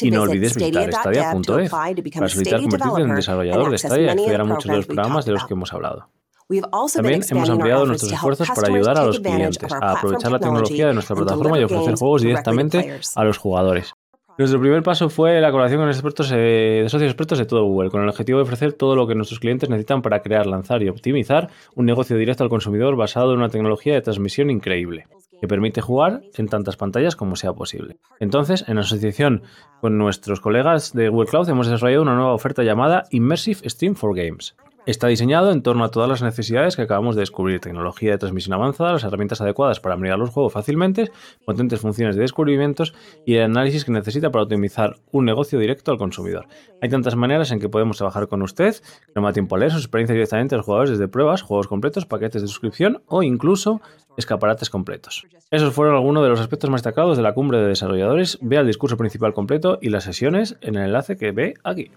Y 0.00 0.10
no 0.10 0.22
olvides 0.22 0.56
visitar 0.56 0.90
stadia.es 0.90 1.70
para 1.70 2.28
solicitar 2.28 2.60
convertirte 2.60 3.02
en 3.02 3.14
desarrollador 3.14 3.70
de 3.70 3.78
Stadia 3.78 4.06
y 4.06 4.08
acceder 4.08 4.40
a 4.40 4.44
muchos 4.44 4.70
de 4.70 4.76
los 4.76 4.86
programas 4.86 5.24
de 5.26 5.32
los 5.32 5.44
que 5.44 5.54
hemos 5.54 5.72
hablado. 5.72 6.08
We've 6.50 6.64
also 6.72 7.02
been 7.02 7.20
También 7.20 7.36
hemos 7.36 7.50
ampliado 7.50 7.82
efforts 7.82 8.02
nuestros 8.02 8.10
to 8.10 8.16
help 8.16 8.32
esfuerzos 8.32 8.56
para 8.56 8.74
ayudar 8.74 8.92
a 8.92 8.94
take 8.94 9.06
los 9.06 9.16
advantage 9.18 9.58
clientes 9.58 9.72
a 9.72 9.92
aprovechar 9.92 10.32
la 10.32 10.38
technology 10.38 10.64
tecnología 10.64 10.86
de 10.86 10.94
nuestra 10.94 11.14
and 11.14 11.26
plataforma 11.26 11.58
y 11.58 11.64
ofrecer 11.64 11.94
juegos 11.96 12.22
directamente 12.22 12.78
players. 12.80 13.16
a 13.16 13.24
los 13.24 13.36
jugadores. 13.36 13.92
Nuestro 14.38 14.60
primer 14.60 14.84
paso 14.84 15.08
fue 15.08 15.40
la 15.40 15.50
colaboración 15.50 15.80
con 15.80 15.88
expertos, 15.88 16.30
eh, 16.30 16.82
de 16.84 16.88
socios 16.88 17.10
expertos 17.10 17.38
de 17.38 17.44
todo 17.44 17.64
Google, 17.64 17.90
con 17.90 18.02
el 18.02 18.08
objetivo 18.08 18.38
de 18.38 18.44
ofrecer 18.44 18.72
todo 18.72 18.94
lo 18.94 19.04
que 19.08 19.16
nuestros 19.16 19.40
clientes 19.40 19.68
necesitan 19.68 20.00
para 20.00 20.22
crear, 20.22 20.46
lanzar 20.46 20.80
y 20.80 20.88
optimizar 20.88 21.48
un 21.74 21.86
negocio 21.86 22.16
directo 22.16 22.44
al 22.44 22.48
consumidor 22.48 22.94
basado 22.94 23.32
en 23.32 23.38
una 23.38 23.48
tecnología 23.48 23.94
de 23.94 24.00
transmisión 24.00 24.48
increíble, 24.50 25.08
que 25.40 25.48
permite 25.48 25.80
jugar 25.80 26.20
en 26.36 26.46
tantas 26.46 26.76
pantallas 26.76 27.16
como 27.16 27.34
sea 27.34 27.52
posible. 27.52 27.96
Entonces, 28.20 28.64
en 28.68 28.78
asociación 28.78 29.42
con 29.80 29.98
nuestros 29.98 30.38
colegas 30.38 30.92
de 30.92 31.08
Google 31.08 31.28
Cloud, 31.28 31.48
hemos 31.48 31.66
desarrollado 31.66 32.02
una 32.02 32.14
nueva 32.14 32.32
oferta 32.32 32.62
llamada 32.62 33.06
Immersive 33.10 33.68
Stream 33.68 33.96
for 33.96 34.14
Games. 34.14 34.54
Está 34.88 35.06
diseñado 35.08 35.52
en 35.52 35.60
torno 35.60 35.84
a 35.84 35.90
todas 35.90 36.08
las 36.08 36.22
necesidades 36.22 36.74
que 36.74 36.80
acabamos 36.80 37.14
de 37.14 37.20
descubrir, 37.20 37.60
tecnología 37.60 38.12
de 38.12 38.16
transmisión 38.16 38.54
avanzada, 38.54 38.92
las 38.92 39.04
herramientas 39.04 39.38
adecuadas 39.42 39.80
para 39.80 39.98
mirar 39.98 40.18
los 40.18 40.30
juegos 40.30 40.54
fácilmente, 40.54 41.10
potentes 41.44 41.78
funciones 41.78 42.16
de 42.16 42.22
descubrimientos 42.22 42.94
y 43.26 43.34
el 43.34 43.42
análisis 43.42 43.84
que 43.84 43.92
necesita 43.92 44.30
para 44.30 44.44
optimizar 44.44 44.96
un 45.12 45.26
negocio 45.26 45.58
directo 45.58 45.92
al 45.92 45.98
consumidor. 45.98 46.46
Hay 46.80 46.88
tantas 46.88 47.16
maneras 47.16 47.50
en 47.50 47.60
que 47.60 47.68
podemos 47.68 47.98
trabajar 47.98 48.28
con 48.28 48.40
usted, 48.40 48.76
que 48.76 49.12
no 49.14 49.20
me 49.20 49.30
tiempo 49.34 49.56
a 49.56 49.58
leer 49.58 49.72
sus 49.72 49.82
experiencias 49.82 50.14
directamente 50.14 50.54
a 50.54 50.56
los 50.56 50.64
jugadores 50.64 50.92
desde 50.92 51.06
pruebas, 51.06 51.42
juegos 51.42 51.68
completos, 51.68 52.06
paquetes 52.06 52.40
de 52.40 52.48
suscripción 52.48 53.02
o 53.08 53.22
incluso 53.22 53.82
escaparates 54.16 54.70
completos. 54.70 55.26
Esos 55.50 55.74
fueron 55.74 55.96
algunos 55.96 56.22
de 56.22 56.30
los 56.30 56.40
aspectos 56.40 56.70
más 56.70 56.80
destacados 56.80 57.18
de 57.18 57.22
la 57.22 57.34
cumbre 57.34 57.58
de 57.58 57.68
desarrolladores. 57.68 58.38
Vea 58.40 58.62
el 58.62 58.66
discurso 58.66 58.96
principal 58.96 59.34
completo 59.34 59.78
y 59.82 59.90
las 59.90 60.04
sesiones 60.04 60.56
en 60.62 60.76
el 60.76 60.86
enlace 60.86 61.18
que 61.18 61.32
ve 61.32 61.52
aquí. 61.62 61.90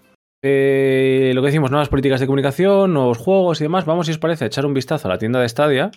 Eh, 0.44 1.32
lo 1.34 1.42
que 1.42 1.46
decimos, 1.46 1.70
nuevas 1.70 1.88
políticas 1.88 2.20
de 2.20 2.26
comunicación, 2.26 2.92
nuevos 2.92 3.18
juegos 3.18 3.60
y 3.60 3.64
demás. 3.64 3.84
Vamos, 3.84 4.06
si 4.06 4.12
os 4.12 4.18
parece, 4.18 4.44
a 4.44 4.46
echar 4.48 4.66
un 4.66 4.74
vistazo 4.74 5.08
a 5.08 5.10
la 5.12 5.18
tienda 5.18 5.40
de 5.40 5.48
Stadia, 5.48 5.90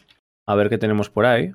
a 0.47 0.55
ver 0.55 0.69
qué 0.69 0.77
tenemos 0.77 1.09
por 1.09 1.25
ahí. 1.25 1.51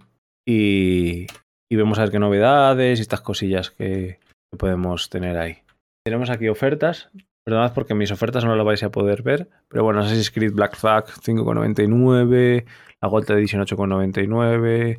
Y, 0.47 1.27
vemos 1.71 1.99
a 1.99 2.03
ver 2.03 2.11
qué 2.11 2.19
novedades 2.19 2.99
y 2.99 3.03
estas 3.03 3.21
cosillas 3.21 3.71
que, 3.71 4.19
que 4.51 4.59
podemos 4.59 5.09
tener 5.09 5.39
ahí. 5.39 5.59
Tenemos 6.05 6.31
aquí 6.31 6.49
ofertas. 6.49 7.11
Perdonad 7.45 7.73
porque 7.75 7.95
mis 7.95 8.11
ofertas 8.11 8.45
no 8.45 8.55
las 8.57 8.67
vais 8.67 8.83
a 8.83 8.91
poder 8.91 9.23
ver. 9.23 9.49
Pero 9.69 9.85
bueno, 9.85 10.01
Assassin's 10.01 10.31
Creed 10.31 10.53
Black 10.53 10.77
Flag 10.77 11.07
5,99. 11.07 12.65
La 13.01 13.09
Gold 13.09 13.31
Edition 13.31 13.63
8,99. 13.63 14.99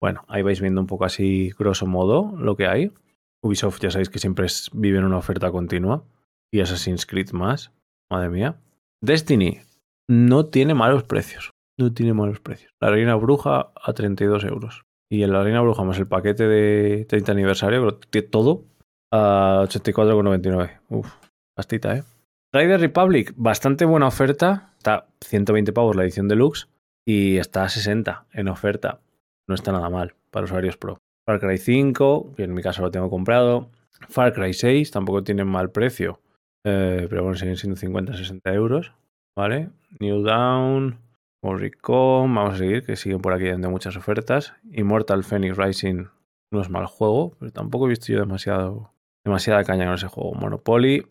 Bueno, 0.00 0.24
ahí 0.28 0.42
vais 0.42 0.60
viendo 0.60 0.80
un 0.80 0.86
poco 0.86 1.04
así, 1.04 1.50
grosso 1.58 1.86
modo, 1.86 2.32
lo 2.36 2.56
que 2.56 2.66
hay. 2.66 2.92
Ubisoft 3.44 3.80
ya 3.80 3.90
sabéis 3.90 4.08
que 4.10 4.18
siempre 4.18 4.46
es- 4.46 4.70
vive 4.72 4.98
en 4.98 5.04
una 5.04 5.18
oferta 5.18 5.50
continua. 5.50 6.02
Y 6.52 6.60
Assassin's 6.60 7.06
Creed 7.06 7.30
más. 7.32 7.72
Madre 8.10 8.28
mía. 8.28 8.60
Destiny 9.00 9.60
no 10.08 10.46
tiene 10.46 10.74
malos 10.74 11.04
precios. 11.04 11.50
No 11.78 11.92
tiene 11.92 12.12
malos 12.12 12.40
precios. 12.40 12.72
La 12.80 12.90
reina 12.90 13.14
bruja 13.16 13.72
a 13.74 13.92
32 13.92 14.44
euros. 14.44 14.82
Y 15.10 15.22
en 15.22 15.32
la 15.32 15.42
reina 15.42 15.60
bruja 15.60 15.84
más 15.84 15.98
el 15.98 16.06
paquete 16.06 16.46
de 16.46 17.06
30 17.08 17.32
aniversario, 17.32 17.98
todo, 18.30 18.64
a 19.10 19.64
84,99. 19.64 20.80
Uf, 20.88 21.12
pastita, 21.54 21.96
¿eh? 21.96 22.04
Rider 22.52 22.80
Republic, 22.80 23.32
bastante 23.36 23.84
buena 23.86 24.06
oferta. 24.06 24.74
Está 24.76 25.06
120 25.20 25.72
pavos 25.72 25.96
la 25.96 26.02
edición 26.02 26.28
deluxe 26.28 26.68
y 27.06 27.38
está 27.38 27.64
a 27.64 27.68
60 27.68 28.26
en 28.32 28.48
oferta. 28.48 29.00
No 29.48 29.54
está 29.54 29.72
nada 29.72 29.88
mal 29.88 30.14
para 30.30 30.44
usuarios 30.44 30.76
pro. 30.76 30.98
Far 31.26 31.40
Cry 31.40 31.56
5, 31.58 32.34
que 32.36 32.44
en 32.44 32.52
mi 32.52 32.62
caso 32.62 32.82
lo 32.82 32.90
tengo 32.90 33.08
comprado. 33.08 33.70
Far 34.08 34.32
Cry 34.32 34.52
6 34.52 34.90
tampoco 34.90 35.22
tiene 35.22 35.44
mal 35.44 35.70
precio. 35.70 36.20
Eh, 36.64 37.06
pero 37.08 37.22
bueno, 37.22 37.36
siguen 37.36 37.56
siendo 37.56 37.80
50-60 37.80 38.40
euros. 38.54 38.92
¿Vale? 39.36 39.70
New 39.98 40.22
Down, 40.22 40.98
Morricone, 41.42 42.34
vamos 42.34 42.54
a 42.54 42.58
seguir, 42.58 42.84
que 42.84 42.96
siguen 42.96 43.20
por 43.20 43.32
aquí 43.32 43.48
dando 43.48 43.70
muchas 43.70 43.96
ofertas. 43.96 44.54
Immortal 44.70 45.24
Phoenix 45.24 45.56
Rising 45.56 46.06
no 46.52 46.60
es 46.60 46.68
mal 46.68 46.86
juego, 46.86 47.34
pero 47.38 47.50
tampoco 47.50 47.86
he 47.86 47.90
visto 47.90 48.12
yo 48.12 48.20
demasiado, 48.20 48.92
demasiada 49.24 49.64
caña 49.64 49.86
con 49.86 49.94
ese 49.94 50.08
juego. 50.08 50.34
Monopoly, 50.34 51.06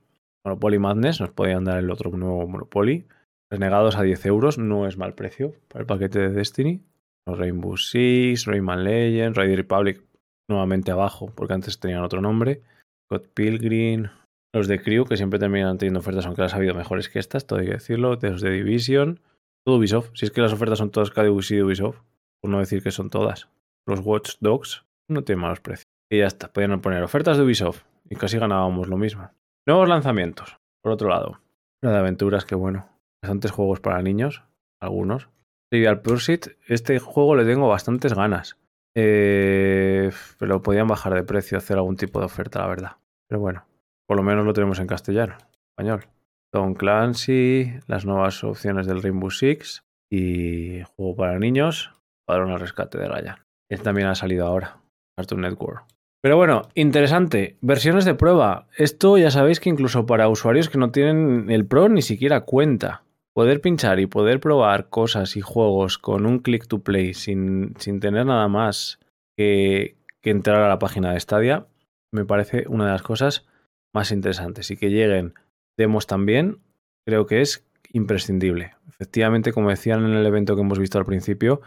Monopoly 0.46 0.80
Madness, 0.80 1.20
nos 1.20 1.32
podían 1.32 1.66
dar 1.66 1.80
el 1.80 1.90
otro 1.90 2.12
nuevo 2.12 2.48
Monopoly. 2.48 3.08
Renegados 3.52 3.98
a 3.98 4.04
10 4.04 4.26
euros, 4.28 4.58
no 4.58 4.88
es 4.88 4.98
mal 4.98 5.16
precio 5.16 5.54
para 5.68 5.82
el 5.82 5.88
paquete 5.88 6.20
de 6.20 6.30
Destiny. 6.30 6.82
Rainbow 7.28 7.78
Six, 7.78 8.46
Rayman 8.46 8.84
Legends, 8.84 9.38
Rider 9.38 9.58
Republic 9.58 10.02
nuevamente 10.50 10.92
abajo, 10.92 11.32
porque 11.36 11.54
antes 11.54 11.80
tenían 11.80 12.04
otro 12.04 12.22
nombre. 12.22 12.62
God 13.10 13.24
Pilgrim, 13.34 14.08
los 14.54 14.68
de 14.68 14.82
Crew, 14.82 15.06
que 15.06 15.18
siempre 15.18 15.40
terminan 15.40 15.78
teniendo 15.78 16.00
ofertas, 16.00 16.26
aunque 16.26 16.42
las 16.42 16.54
ha 16.54 16.58
habido 16.58 16.74
mejores 16.74 17.10
que 17.10 17.20
estas, 17.20 17.46
todo 17.48 17.60
hay 17.60 17.66
que 17.66 17.74
decirlo. 17.74 18.16
de 18.18 18.32
Los 18.32 18.42
de 18.42 18.52
Division, 18.52 19.20
todo 19.66 19.78
Ubisoft. 19.78 20.12
Si 20.14 20.26
es 20.26 20.32
que 20.32 20.42
las 20.42 20.54
ofertas 20.54 20.80
son 20.80 20.92
todas 20.92 21.12
cada 21.12 21.26
de 21.26 21.32
Ubisoft, 21.32 22.02
por 22.42 22.52
no 22.52 22.60
decir 22.60 22.84
que 22.84 22.92
son 22.92 23.10
todas. 23.10 23.50
Los 23.88 24.02
Watch 24.02 24.36
Dogs 24.40 24.86
no 25.10 25.24
tienen 25.24 25.42
malos 25.42 25.60
precios. 25.60 25.86
Y 26.12 26.20
ya 26.20 26.28
está, 26.28 26.52
podían 26.52 26.82
poner 26.82 27.04
ofertas 27.04 27.38
de 27.38 27.44
Ubisoft 27.44 27.84
y 28.10 28.16
casi 28.16 28.38
ganábamos 28.38 28.88
lo 28.88 28.98
mismo. 28.98 29.32
Nuevos 29.66 29.88
lanzamientos, 29.88 30.58
por 30.84 30.92
otro 30.92 31.10
lado. 31.10 31.40
Una 31.82 31.94
de 31.94 32.00
aventuras 32.00 32.46
que 32.46 32.56
bueno, 32.56 32.90
bastantes 33.24 33.52
juegos 33.52 33.80
para 33.80 34.02
niños, 34.02 34.44
algunos. 34.82 35.30
Trivial 35.72 36.02
Pursuit, 36.02 36.48
este 36.68 37.00
juego 37.00 37.36
le 37.36 37.46
tengo 37.46 37.70
bastantes 37.70 38.14
ganas. 38.14 38.58
Eh, 38.94 40.12
pero 40.38 40.62
podían 40.62 40.88
bajar 40.88 41.14
de 41.14 41.24
precio, 41.24 41.58
hacer 41.58 41.78
algún 41.78 41.96
tipo 41.96 42.20
de 42.20 42.26
oferta, 42.26 42.60
la 42.60 42.68
verdad. 42.68 42.98
Pero 43.30 43.40
bueno, 43.40 43.64
por 44.12 44.18
lo 44.18 44.24
menos 44.24 44.46
lo 44.46 44.52
tenemos 44.52 44.78
en 44.80 44.88
castellano, 44.88 45.38
español. 45.70 46.04
Tom 46.52 46.74
Clancy, 46.74 47.76
las 47.88 48.06
nuevas 48.06 48.44
opciones 48.44 48.86
del 48.86 49.02
Rainbow 49.02 49.32
Six 49.32 49.86
y 50.12 50.82
juego 50.84 51.16
para 51.16 51.40
niños, 51.40 51.94
Padrón 52.28 52.52
al 52.52 52.60
rescate 52.60 52.98
de 52.98 53.08
Ryan. 53.08 53.38
Este 53.70 53.86
también 53.86 54.10
ha 54.10 54.16
salido 54.16 54.46
ahora, 54.46 54.82
Cartoon 55.16 55.40
Network. 55.40 55.86
Pero 56.22 56.36
bueno, 56.36 56.64
interesante. 56.76 57.56
Versiones 57.62 58.04
de 58.04 58.14
prueba. 58.14 58.68
Esto 58.76 59.18
ya 59.18 59.32
sabéis 59.32 59.62
que 59.62 59.70
incluso 59.70 60.06
para 60.06 60.28
usuarios 60.28 60.68
que 60.68 60.78
no 60.78 60.92
tienen 60.92 61.50
el 61.50 61.66
Pro 61.66 61.88
ni 61.88 62.02
siquiera 62.02 62.42
cuenta. 62.42 63.04
Poder 63.34 63.62
pinchar 63.62 64.02
y 64.02 64.08
poder 64.08 64.42
probar 64.42 64.90
cosas 64.90 65.38
y 65.38 65.40
juegos 65.40 65.98
con 65.98 66.26
un 66.26 66.40
click 66.40 66.68
to 66.68 66.80
play 66.80 67.14
sin, 67.14 67.76
sin 67.80 68.02
tener 68.02 68.26
nada 68.26 68.50
más 68.50 69.00
que, 69.38 69.96
que 70.22 70.32
entrar 70.32 70.62
a 70.64 70.68
la 70.68 70.80
página 70.80 71.14
de 71.14 71.20
Stadia 71.22 71.66
me 72.12 72.26
parece 72.26 72.66
una 72.68 72.86
de 72.86 72.92
las 72.92 73.02
cosas 73.04 73.46
más 73.94 74.12
interesantes. 74.12 74.72
Y 74.72 74.78
que 74.78 74.90
lleguen 74.90 75.34
demos 75.78 76.08
también, 76.08 76.60
creo 77.06 77.26
que 77.26 77.42
es 77.42 77.68
imprescindible. 77.94 78.76
Efectivamente, 78.90 79.54
como 79.54 79.70
decían 79.70 80.06
en 80.06 80.14
el 80.14 80.26
evento 80.26 80.56
que 80.56 80.62
hemos 80.62 80.80
visto 80.80 80.98
al 80.98 81.06
principio, 81.06 81.62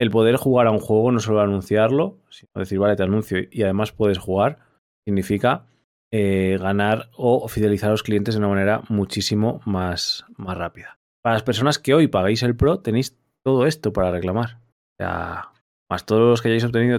el 0.00 0.10
poder 0.10 0.36
jugar 0.36 0.66
a 0.66 0.70
un 0.70 0.78
juego, 0.78 1.12
no 1.12 1.20
solo 1.20 1.40
anunciarlo, 1.40 2.18
sino 2.30 2.50
decir, 2.54 2.78
vale, 2.78 2.96
te 2.96 3.02
anuncio 3.02 3.38
y 3.50 3.62
además 3.62 3.92
puedes 3.92 4.18
jugar, 4.18 4.58
significa 5.04 5.66
eh, 6.12 6.56
ganar 6.58 7.10
o 7.16 7.48
fidelizar 7.48 7.88
a 7.88 7.92
los 7.92 8.02
clientes 8.02 8.34
de 8.34 8.38
una 8.38 8.48
manera 8.48 8.82
muchísimo 8.88 9.60
más, 9.66 10.24
más 10.36 10.56
rápida. 10.56 10.98
Para 11.22 11.34
las 11.34 11.42
personas 11.42 11.78
que 11.78 11.94
hoy 11.94 12.08
pagáis 12.08 12.42
el 12.42 12.56
Pro, 12.56 12.78
tenéis 12.78 13.18
todo 13.44 13.66
esto 13.66 13.92
para 13.92 14.10
reclamar. 14.10 14.58
O 14.58 15.02
sea, 15.02 15.52
más 15.90 16.06
todos 16.06 16.22
los 16.22 16.42
que 16.42 16.48
hayáis 16.48 16.64
obtenido 16.64 16.98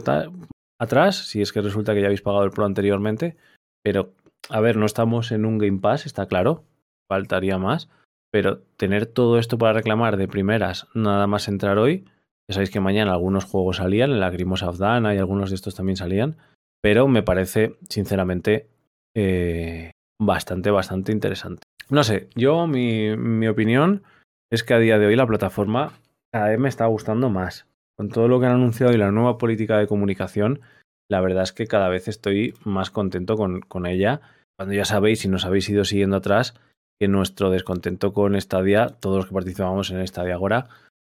atrás, 0.80 1.16
si 1.16 1.42
es 1.42 1.52
que 1.52 1.62
resulta 1.62 1.94
que 1.94 2.02
ya 2.02 2.08
habéis 2.08 2.22
pagado 2.22 2.44
el 2.44 2.52
Pro 2.52 2.66
anteriormente. 2.66 3.38
Pero, 3.84 4.14
a 4.50 4.60
ver, 4.62 4.78
no 4.78 4.86
estamos 4.86 5.32
en 5.32 5.46
un 5.46 5.58
Game 5.58 5.80
Pass, 5.80 6.06
está 6.06 6.28
claro, 6.28 6.64
faltaría 7.08 7.58
más. 7.58 7.90
Pero 8.32 8.60
tener 8.78 9.08
todo 9.08 9.40
esto 9.40 9.58
para 9.58 9.74
reclamar 9.74 10.16
de 10.16 10.28
primeras, 10.28 10.88
nada 10.94 11.26
más 11.26 11.48
entrar 11.48 11.80
hoy, 11.80 12.06
ya 12.48 12.54
sabéis 12.54 12.70
que 12.70 12.80
mañana 12.80 13.12
algunos 13.12 13.46
juegos 13.46 13.78
salían, 13.78 14.12
el 14.12 14.20
Lagrimos 14.20 14.62
of 14.62 14.78
Dana 14.78 15.16
y 15.16 15.18
algunos 15.18 15.50
de 15.50 15.56
estos 15.56 15.74
también 15.74 15.96
salían, 15.96 16.38
pero 16.82 17.08
me 17.08 17.24
parece, 17.24 17.76
sinceramente, 17.90 18.70
eh, 19.16 19.92
bastante, 20.22 20.70
bastante 20.70 21.12
interesante. 21.12 21.64
No 21.90 22.04
sé, 22.04 22.30
yo, 22.36 22.68
mi, 22.68 23.18
mi 23.18 23.48
opinión 23.48 24.04
es 24.52 24.64
que 24.64 24.76
a 24.76 24.80
día 24.80 25.00
de 25.00 25.08
hoy 25.08 25.16
la 25.16 25.28
plataforma 25.28 25.94
cada 26.32 26.50
vez 26.50 26.60
me 26.60 26.70
está 26.70 26.86
gustando 26.86 27.30
más. 27.30 27.66
Con 27.98 28.10
todo 28.10 28.28
lo 28.28 28.40
que 28.40 28.46
han 28.46 28.54
anunciado 28.54 28.94
y 28.94 28.98
la 28.98 29.12
nueva 29.12 29.38
política 29.38 29.78
de 29.78 29.88
comunicación, 29.88 30.62
la 31.10 31.22
verdad 31.22 31.44
es 31.44 31.54
que 31.54 31.68
cada 31.68 31.90
vez 31.90 32.08
estoy 32.08 32.54
más 32.64 32.92
contento 32.92 33.36
con, 33.36 33.62
con 33.62 33.86
ella. 33.86 34.22
Cuando 34.58 34.76
ya 34.76 34.86
sabéis, 34.86 35.20
si 35.20 35.28
nos 35.28 35.46
habéis 35.46 35.70
ido 35.70 35.86
siguiendo 35.86 36.18
atrás, 36.18 36.54
que 37.00 37.08
nuestro 37.08 37.50
descontento 37.50 38.14
con 38.14 38.40
Stadia, 38.40 38.88
todos 38.88 39.18
los 39.18 39.26
que 39.28 39.34
participábamos 39.34 39.90
en 39.92 40.06
Stadia 40.06 40.36
ahora, 40.36 40.68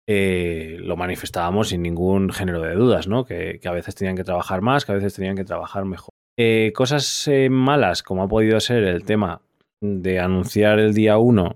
eh, 0.08 0.78
lo 0.80 0.96
manifestábamos 0.96 1.68
sin 1.68 1.82
ningún 1.82 2.30
género 2.30 2.62
de 2.62 2.74
dudas, 2.74 3.08
¿no? 3.08 3.24
Que, 3.24 3.60
a 3.64 3.72
veces 3.72 3.94
tenían 3.94 4.16
que 4.16 4.24
trabajar 4.24 4.60
más, 4.62 4.84
que 4.84 4.92
a 4.92 4.96
veces 4.96 5.14
tenían 5.14 5.36
que 5.36 5.44
trabajar 5.44 5.84
mejor. 5.84 6.10
Eh, 6.38 6.72
cosas 6.74 7.28
eh, 7.28 7.48
malas, 7.50 8.02
como 8.02 8.22
ha 8.22 8.28
podido 8.28 8.58
ser 8.60 8.84
el 8.84 9.04
tema 9.04 9.42
de 9.80 10.20
anunciar 10.20 10.78
el 10.78 10.94
día 10.94 11.18
1 11.18 11.54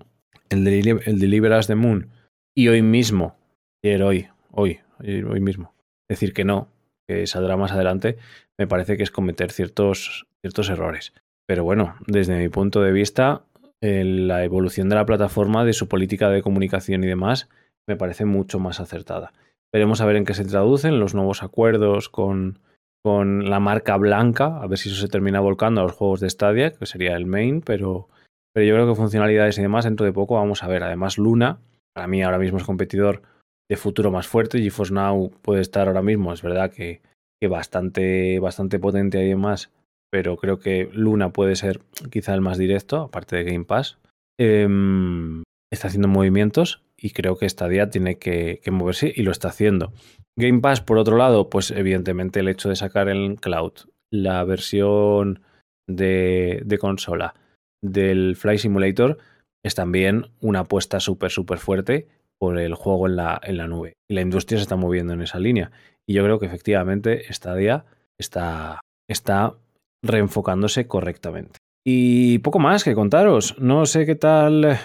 el, 0.50 0.64
de, 0.64 1.00
el 1.07 1.18
Deliver 1.18 1.52
Us 1.52 1.66
the 1.66 1.74
Moon 1.74 2.11
y 2.57 2.68
hoy 2.68 2.83
mismo, 2.83 3.37
ayer, 3.85 4.02
hoy, 4.02 4.28
hoy, 4.50 4.80
hoy 5.00 5.40
mismo, 5.40 5.74
decir 6.09 6.33
que 6.33 6.44
no, 6.44 6.68
que 7.09 7.27
saldrá 7.27 7.57
más 7.57 7.73
adelante, 7.73 8.19
me 8.59 8.67
parece 8.67 8.97
que 8.97 9.03
es 9.03 9.11
cometer 9.11 9.53
ciertos, 9.53 10.27
ciertos 10.40 10.69
errores. 10.69 11.12
Pero 11.47 11.64
bueno, 11.64 11.97
desde 12.07 12.38
mi 12.38 12.49
punto 12.49 12.83
de 12.83 12.93
vista, 12.93 13.43
la 13.83 14.45
evolución 14.45 14.88
de 14.88 14.95
la 14.95 15.07
plataforma, 15.07 15.64
de 15.64 15.75
su 15.75 15.88
política 15.88 16.31
de 16.31 16.43
comunicación 16.43 17.05
y 17.05 17.07
demás, 17.07 17.49
me 17.87 17.97
parece 17.97 18.25
mucho 18.25 18.59
más 18.59 18.81
acertada. 18.81 19.33
Veremos 19.73 20.01
a 20.01 20.07
ver 20.07 20.17
en 20.17 20.25
qué 20.25 20.35
se 20.35 20.45
traducen 20.45 21.01
los 21.01 21.14
nuevos 21.14 21.43
acuerdos 21.43 22.09
con, 22.09 22.61
con 23.05 23.51
la 23.51 23.61
marca 23.61 23.97
blanca, 23.97 24.59
a 24.62 24.67
ver 24.67 24.79
si 24.79 24.88
eso 24.88 25.01
se 25.01 25.09
termina 25.09 25.40
volcando 25.40 25.81
a 25.81 25.85
los 25.85 25.93
juegos 25.93 26.21
de 26.21 26.31
Stadia, 26.31 26.73
que 26.73 26.87
sería 26.87 27.17
el 27.17 27.27
main, 27.27 27.61
pero, 27.61 28.09
pero 28.55 28.64
yo 28.64 28.75
creo 28.75 28.88
que 28.88 28.95
funcionalidades 28.95 29.59
y 29.59 29.62
demás 29.62 29.85
dentro 29.85 30.07
de 30.07 30.12
poco 30.12 30.37
vamos 30.37 30.62
a 30.62 30.69
ver. 30.69 30.83
Además, 30.83 31.19
Luna, 31.19 31.59
para 31.93 32.07
mí 32.07 32.23
ahora 32.23 32.38
mismo 32.38 32.59
es 32.59 32.64
competidor 32.64 33.23
de 33.68 33.77
futuro 33.77 34.11
más 34.11 34.27
fuerte. 34.27 34.61
GeForce 34.61 34.92
Now 34.92 35.31
puede 35.42 35.61
estar 35.61 35.88
ahora 35.88 36.03
mismo, 36.03 36.33
es 36.33 36.42
verdad 36.42 36.70
que, 36.70 37.03
que 37.40 37.48
bastante, 37.48 38.38
bastante 38.38 38.79
potente 38.79 39.24
y 39.24 39.29
demás, 39.29 39.70
pero 40.11 40.37
creo 40.37 40.59
que 40.59 40.88
Luna 40.92 41.31
puede 41.31 41.57
ser 41.57 41.81
quizá 42.11 42.35
el 42.35 42.40
más 42.40 42.59
directo, 42.59 43.00
aparte 43.00 43.37
de 43.37 43.44
Game 43.44 43.64
Pass. 43.64 43.98
Em, 44.38 45.42
está 45.72 45.88
haciendo 45.88 46.09
movimientos 46.09 46.83
y 46.96 47.11
creo 47.11 47.37
que 47.37 47.48
Stadia 47.48 47.90
tiene 47.90 48.18
que, 48.18 48.61
que, 48.62 48.70
moverse 48.70 49.12
y 49.14 49.22
lo 49.22 49.31
está 49.31 49.48
haciendo. 49.48 49.92
Game 50.38 50.61
Pass, 50.61 50.81
por 50.81 50.98
otro 50.98 51.16
lado, 51.16 51.50
pues 51.50 51.70
evidentemente 51.70 52.40
el 52.40 52.48
hecho 52.48 52.68
de 52.68 52.77
sacar 52.77 53.09
en 53.09 53.37
cloud 53.37 53.72
la 54.12 54.44
versión 54.44 55.42
de, 55.88 56.62
de 56.64 56.79
consola 56.79 57.35
del 57.83 58.37
Fly 58.37 58.59
Simulator 58.59 59.18
es 59.64 59.74
también 59.74 60.31
una 60.40 60.61
apuesta 60.61 61.00
súper, 61.00 61.31
súper 61.31 61.59
fuerte 61.59 62.09
por 62.38 62.59
el 62.59 62.75
juego 62.75 63.07
en 63.07 63.16
la, 63.16 63.40
en 63.42 63.57
la 63.57 63.68
nube. 63.68 63.94
Y 64.09 64.14
la 64.14 64.20
industria 64.20 64.59
se 64.59 64.62
está 64.62 64.77
moviendo 64.77 65.12
en 65.12 65.23
esa 65.23 65.38
línea. 65.38 65.70
Y 66.07 66.14
yo 66.14 66.25
creo 66.25 66.38
que 66.38 66.47
efectivamente 66.47 67.33
Stadia 67.33 67.85
está, 68.18 68.81
está 69.09 69.55
reenfocándose 70.03 70.87
correctamente. 70.87 71.59
Y 71.87 72.38
poco 72.38 72.59
más 72.59 72.85
que 72.85 72.94
contaros. 72.94 73.59
No 73.59 73.87
sé 73.87 74.07
qué 74.07 74.14
tal 74.14 74.79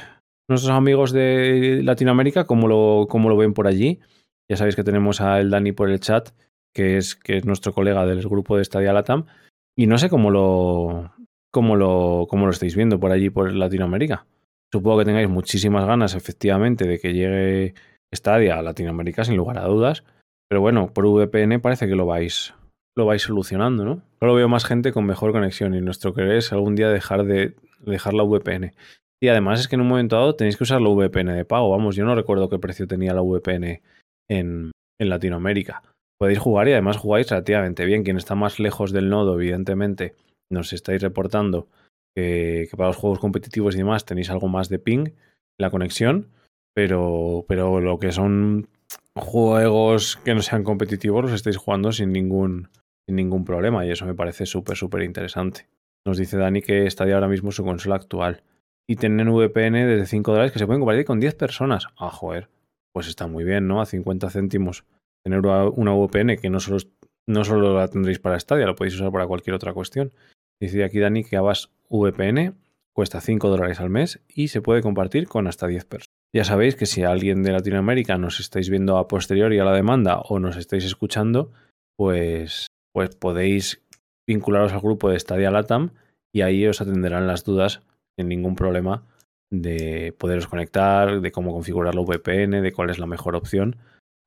nuestros 0.49 0.75
amigos 0.75 1.11
de 1.11 1.81
Latinoamérica, 1.83 2.45
cómo 2.45 2.67
lo, 2.67 3.07
cómo 3.07 3.29
lo 3.29 3.37
ven 3.37 3.53
por 3.53 3.67
allí. 3.67 3.99
Ya 4.49 4.57
sabéis 4.57 4.75
que 4.75 4.83
tenemos 4.83 5.21
a 5.21 5.39
el 5.39 5.51
Dani 5.51 5.71
por 5.71 5.89
el 5.89 5.99
chat, 5.99 6.29
que 6.73 6.97
es, 6.97 7.15
que 7.15 7.37
es 7.37 7.45
nuestro 7.45 7.71
colega 7.71 8.05
del 8.05 8.27
grupo 8.27 8.57
de 8.57 8.65
Stadia 8.65 8.91
Latam. 8.91 9.25
Y 9.77 9.85
no 9.85 9.97
sé 9.97 10.09
cómo 10.09 10.31
lo, 10.31 11.13
cómo 11.51 11.75
lo, 11.75 12.25
cómo 12.29 12.45
lo 12.45 12.51
estáis 12.51 12.75
viendo 12.75 12.99
por 12.99 13.11
allí, 13.11 13.29
por 13.29 13.53
Latinoamérica. 13.53 14.25
Supongo 14.71 14.99
que 14.99 15.05
tengáis 15.05 15.29
muchísimas 15.29 15.85
ganas, 15.85 16.15
efectivamente, 16.15 16.87
de 16.87 16.99
que 16.99 17.13
llegue 17.13 17.73
Stadia 18.13 18.59
a 18.59 18.61
Latinoamérica, 18.61 19.23
sin 19.23 19.35
lugar 19.35 19.57
a 19.57 19.65
dudas. 19.65 20.03
Pero 20.47 20.61
bueno, 20.61 20.93
por 20.93 21.07
VPN 21.07 21.59
parece 21.59 21.87
que 21.87 21.95
lo 21.95 22.05
vais, 22.05 22.53
lo 22.97 23.05
vais 23.05 23.21
solucionando, 23.21 23.85
¿no? 23.85 24.01
Solo 24.19 24.35
veo 24.35 24.47
más 24.47 24.65
gente 24.65 24.91
con 24.91 25.05
mejor 25.05 25.31
conexión 25.31 25.73
y 25.75 25.81
nuestro 25.81 26.13
querer 26.13 26.37
es 26.37 26.51
algún 26.51 26.75
día 26.75 26.89
dejar 26.89 27.25
de 27.25 27.55
dejar 27.79 28.13
la 28.13 28.23
VPN. 28.23 28.73
Y 29.21 29.27
además 29.27 29.59
es 29.59 29.67
que 29.67 29.75
en 29.75 29.81
un 29.81 29.87
momento 29.87 30.15
dado 30.15 30.35
tenéis 30.35 30.57
que 30.57 30.63
usar 30.63 30.81
la 30.81 30.89
VPN 30.89 31.33
de 31.33 31.45
pago. 31.45 31.69
Vamos, 31.69 31.95
yo 31.95 32.05
no 32.05 32.15
recuerdo 32.15 32.49
qué 32.49 32.57
precio 32.57 32.87
tenía 32.87 33.13
la 33.13 33.21
VPN 33.21 33.81
en, 34.29 34.71
en 34.99 35.09
Latinoamérica. 35.09 35.83
Podéis 36.17 36.39
jugar 36.39 36.67
y 36.67 36.73
además 36.73 36.97
jugáis 36.97 37.29
relativamente 37.29 37.85
bien. 37.85 38.03
Quien 38.03 38.17
está 38.17 38.35
más 38.35 38.59
lejos 38.59 38.91
del 38.91 39.09
nodo, 39.09 39.35
evidentemente, 39.35 40.15
nos 40.51 40.73
estáis 40.73 41.01
reportando 41.01 41.67
que, 42.19 42.67
que, 42.69 42.77
para 42.77 42.89
los 42.89 42.97
juegos 42.97 43.19
competitivos 43.19 43.75
y 43.75 43.79
demás 43.79 44.05
tenéis 44.05 44.29
algo 44.29 44.47
más 44.47 44.69
de 44.69 44.79
ping 44.79 45.09
la 45.57 45.69
conexión, 45.69 46.29
pero, 46.73 47.45
pero 47.47 47.81
lo 47.81 47.99
que 47.99 48.11
son 48.11 48.69
juegos 49.15 50.17
que 50.23 50.33
no 50.33 50.41
sean 50.41 50.63
competitivos 50.63 51.23
los 51.23 51.33
estáis 51.33 51.57
jugando 51.57 51.91
sin 51.91 52.11
ningún, 52.11 52.69
sin 53.05 53.15
ningún 53.15 53.45
problema 53.45 53.85
y 53.85 53.91
eso 53.91 54.05
me 54.05 54.15
parece 54.15 54.45
súper, 54.45 54.77
súper 54.77 55.03
interesante. 55.03 55.67
Nos 56.05 56.17
dice 56.17 56.37
Dani 56.37 56.61
que 56.61 56.85
está 56.85 57.03
ahora 57.03 57.27
mismo 57.27 57.51
su 57.51 57.63
consola 57.63 57.95
actual 57.95 58.43
y 58.87 58.95
tienen 58.95 59.29
VPN 59.29 59.85
desde 59.85 60.05
5 60.05 60.31
dólares 60.31 60.51
que 60.51 60.59
se 60.59 60.65
pueden 60.65 60.81
compartir 60.81 61.05
con 61.05 61.19
10 61.19 61.35
personas. 61.35 61.87
Ah, 61.97 62.09
joder, 62.09 62.49
pues 62.93 63.07
está 63.07 63.27
muy 63.27 63.43
bien, 63.43 63.67
¿no? 63.67 63.81
A 63.81 63.85
50 63.85 64.29
céntimos 64.29 64.85
tener 65.23 65.41
una 65.41 65.93
VPN 65.93 66.37
que 66.37 66.49
no 66.49 66.59
solo, 66.59 66.77
no 67.27 67.43
solo 67.43 67.77
la 67.77 67.87
tendréis 67.89 68.19
para 68.19 68.39
Stadia, 68.39 68.65
lo 68.65 68.75
podéis 68.75 68.95
usar 68.95 69.11
para 69.11 69.27
cualquier 69.27 69.53
otra 69.53 69.73
cuestión. 69.73 70.11
Dice 70.61 70.83
aquí 70.83 70.99
Dani 70.99 71.23
que 71.23 71.37
Avast 71.37 71.71
VPN 71.89 72.55
cuesta 72.93 73.21
5 73.21 73.49
dólares 73.49 73.79
al 73.79 73.89
mes 73.89 74.19
y 74.27 74.49
se 74.49 74.61
puede 74.61 74.81
compartir 74.81 75.27
con 75.27 75.47
hasta 75.47 75.67
10 75.67 75.85
personas. 75.85 76.13
Ya 76.35 76.43
sabéis 76.43 76.75
que 76.75 76.85
si 76.85 77.03
alguien 77.03 77.43
de 77.43 77.51
Latinoamérica 77.51 78.17
nos 78.17 78.39
estáis 78.39 78.69
viendo 78.69 78.97
a 78.97 79.07
posteriori 79.07 79.57
a 79.59 79.63
la 79.63 79.73
demanda 79.73 80.19
o 80.19 80.39
nos 80.39 80.57
estáis 80.57 80.85
escuchando, 80.85 81.51
pues, 81.97 82.67
pues 82.93 83.15
podéis 83.15 83.81
vincularos 84.27 84.73
al 84.73 84.81
grupo 84.81 85.09
de 85.09 85.19
Stadia 85.19 85.49
Latam 85.49 85.91
y 86.31 86.41
ahí 86.41 86.67
os 86.67 86.81
atenderán 86.81 87.25
las 87.25 87.43
dudas 87.43 87.81
sin 88.17 88.27
ningún 88.27 88.55
problema 88.55 89.07
de 89.51 90.13
poderos 90.19 90.47
conectar, 90.47 91.21
de 91.21 91.31
cómo 91.31 91.51
configurar 91.51 91.95
la 91.95 92.01
VPN, 92.01 92.61
de 92.61 92.71
cuál 92.71 92.91
es 92.91 92.99
la 92.99 93.07
mejor 93.07 93.35
opción 93.35 93.77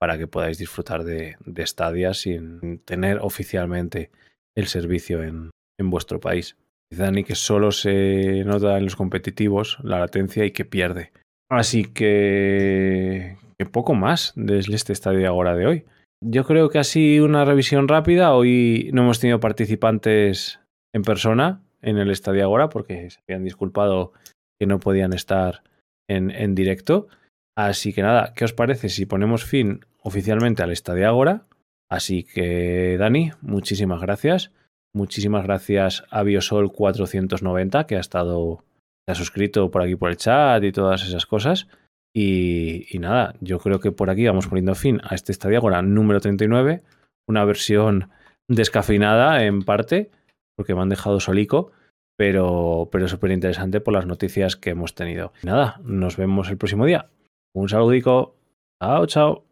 para 0.00 0.18
que 0.18 0.26
podáis 0.26 0.58
disfrutar 0.58 1.04
de, 1.04 1.36
de 1.44 1.66
Stadia 1.66 2.14
sin 2.14 2.80
tener 2.80 3.18
oficialmente 3.20 4.10
el 4.56 4.66
servicio 4.66 5.22
en, 5.22 5.50
en 5.78 5.90
vuestro 5.90 6.20
país. 6.20 6.56
Dice 6.90 7.04
Dani 7.04 7.24
que 7.24 7.34
solo 7.34 7.72
se 7.72 8.44
nota 8.44 8.76
en 8.76 8.84
los 8.84 8.96
competitivos 8.96 9.78
la 9.82 9.98
latencia 9.98 10.44
y 10.44 10.50
que 10.50 10.64
pierde. 10.64 11.12
Así 11.50 11.84
que, 11.84 13.36
que 13.58 13.66
poco 13.66 13.94
más 13.94 14.32
desde 14.36 14.74
este 14.74 14.92
estadio 14.92 15.28
ahora 15.28 15.54
de 15.54 15.66
hoy. 15.66 15.84
Yo 16.24 16.44
creo 16.44 16.68
que 16.68 16.78
así 16.78 17.18
una 17.18 17.44
revisión 17.44 17.88
rápida. 17.88 18.34
Hoy 18.34 18.90
no 18.92 19.02
hemos 19.02 19.20
tenido 19.20 19.40
participantes 19.40 20.60
en 20.94 21.02
persona 21.02 21.62
en 21.80 21.98
el 21.98 22.10
estadio 22.10 22.44
ahora 22.44 22.68
porque 22.68 23.10
se 23.10 23.20
habían 23.26 23.44
disculpado 23.44 24.12
que 24.60 24.66
no 24.66 24.78
podían 24.78 25.12
estar 25.12 25.62
en, 26.08 26.30
en 26.30 26.54
directo. 26.54 27.08
Así 27.56 27.92
que 27.92 28.02
nada, 28.02 28.34
¿qué 28.34 28.44
os 28.44 28.52
parece 28.52 28.88
si 28.88 29.04
ponemos 29.04 29.44
fin 29.44 29.84
oficialmente 30.02 30.62
al 30.62 30.72
estadio 30.72 31.08
ahora? 31.08 31.46
Así 31.90 32.24
que 32.24 32.96
Dani, 32.98 33.32
muchísimas 33.42 34.00
gracias. 34.00 34.52
Muchísimas 34.94 35.44
gracias 35.44 36.04
a 36.10 36.22
Biosol490 36.22 37.86
que 37.86 37.96
ha 37.96 38.00
estado, 38.00 38.64
se 39.06 39.12
ha 39.12 39.14
suscrito 39.14 39.70
por 39.70 39.82
aquí 39.82 39.96
por 39.96 40.10
el 40.10 40.16
chat 40.16 40.62
y 40.64 40.72
todas 40.72 41.02
esas 41.02 41.26
cosas. 41.26 41.68
Y, 42.14 42.86
nada, 43.00 43.34
yo 43.40 43.58
creo 43.58 43.80
que 43.80 43.90
por 43.90 44.10
aquí 44.10 44.26
vamos 44.26 44.46
poniendo 44.46 44.74
fin 44.74 45.00
a 45.02 45.14
este 45.14 45.32
Stadiagora 45.32 45.80
número 45.80 46.20
39, 46.20 46.82
una 47.26 47.44
versión 47.44 48.10
descafeinada 48.50 49.44
en 49.44 49.62
parte, 49.62 50.10
porque 50.56 50.74
me 50.74 50.82
han 50.82 50.90
dejado 50.90 51.20
solico, 51.20 51.72
pero, 52.18 52.90
pero 52.92 53.08
súper 53.08 53.30
interesante 53.30 53.80
por 53.80 53.94
las 53.94 54.06
noticias 54.06 54.56
que 54.56 54.70
hemos 54.70 54.94
tenido. 54.94 55.32
Y 55.42 55.46
nada, 55.46 55.80
nos 55.84 56.18
vemos 56.18 56.50
el 56.50 56.58
próximo 56.58 56.84
día. 56.84 57.08
Un 57.54 57.70
saludico. 57.70 58.36
Chao, 58.82 59.06
chao. 59.06 59.51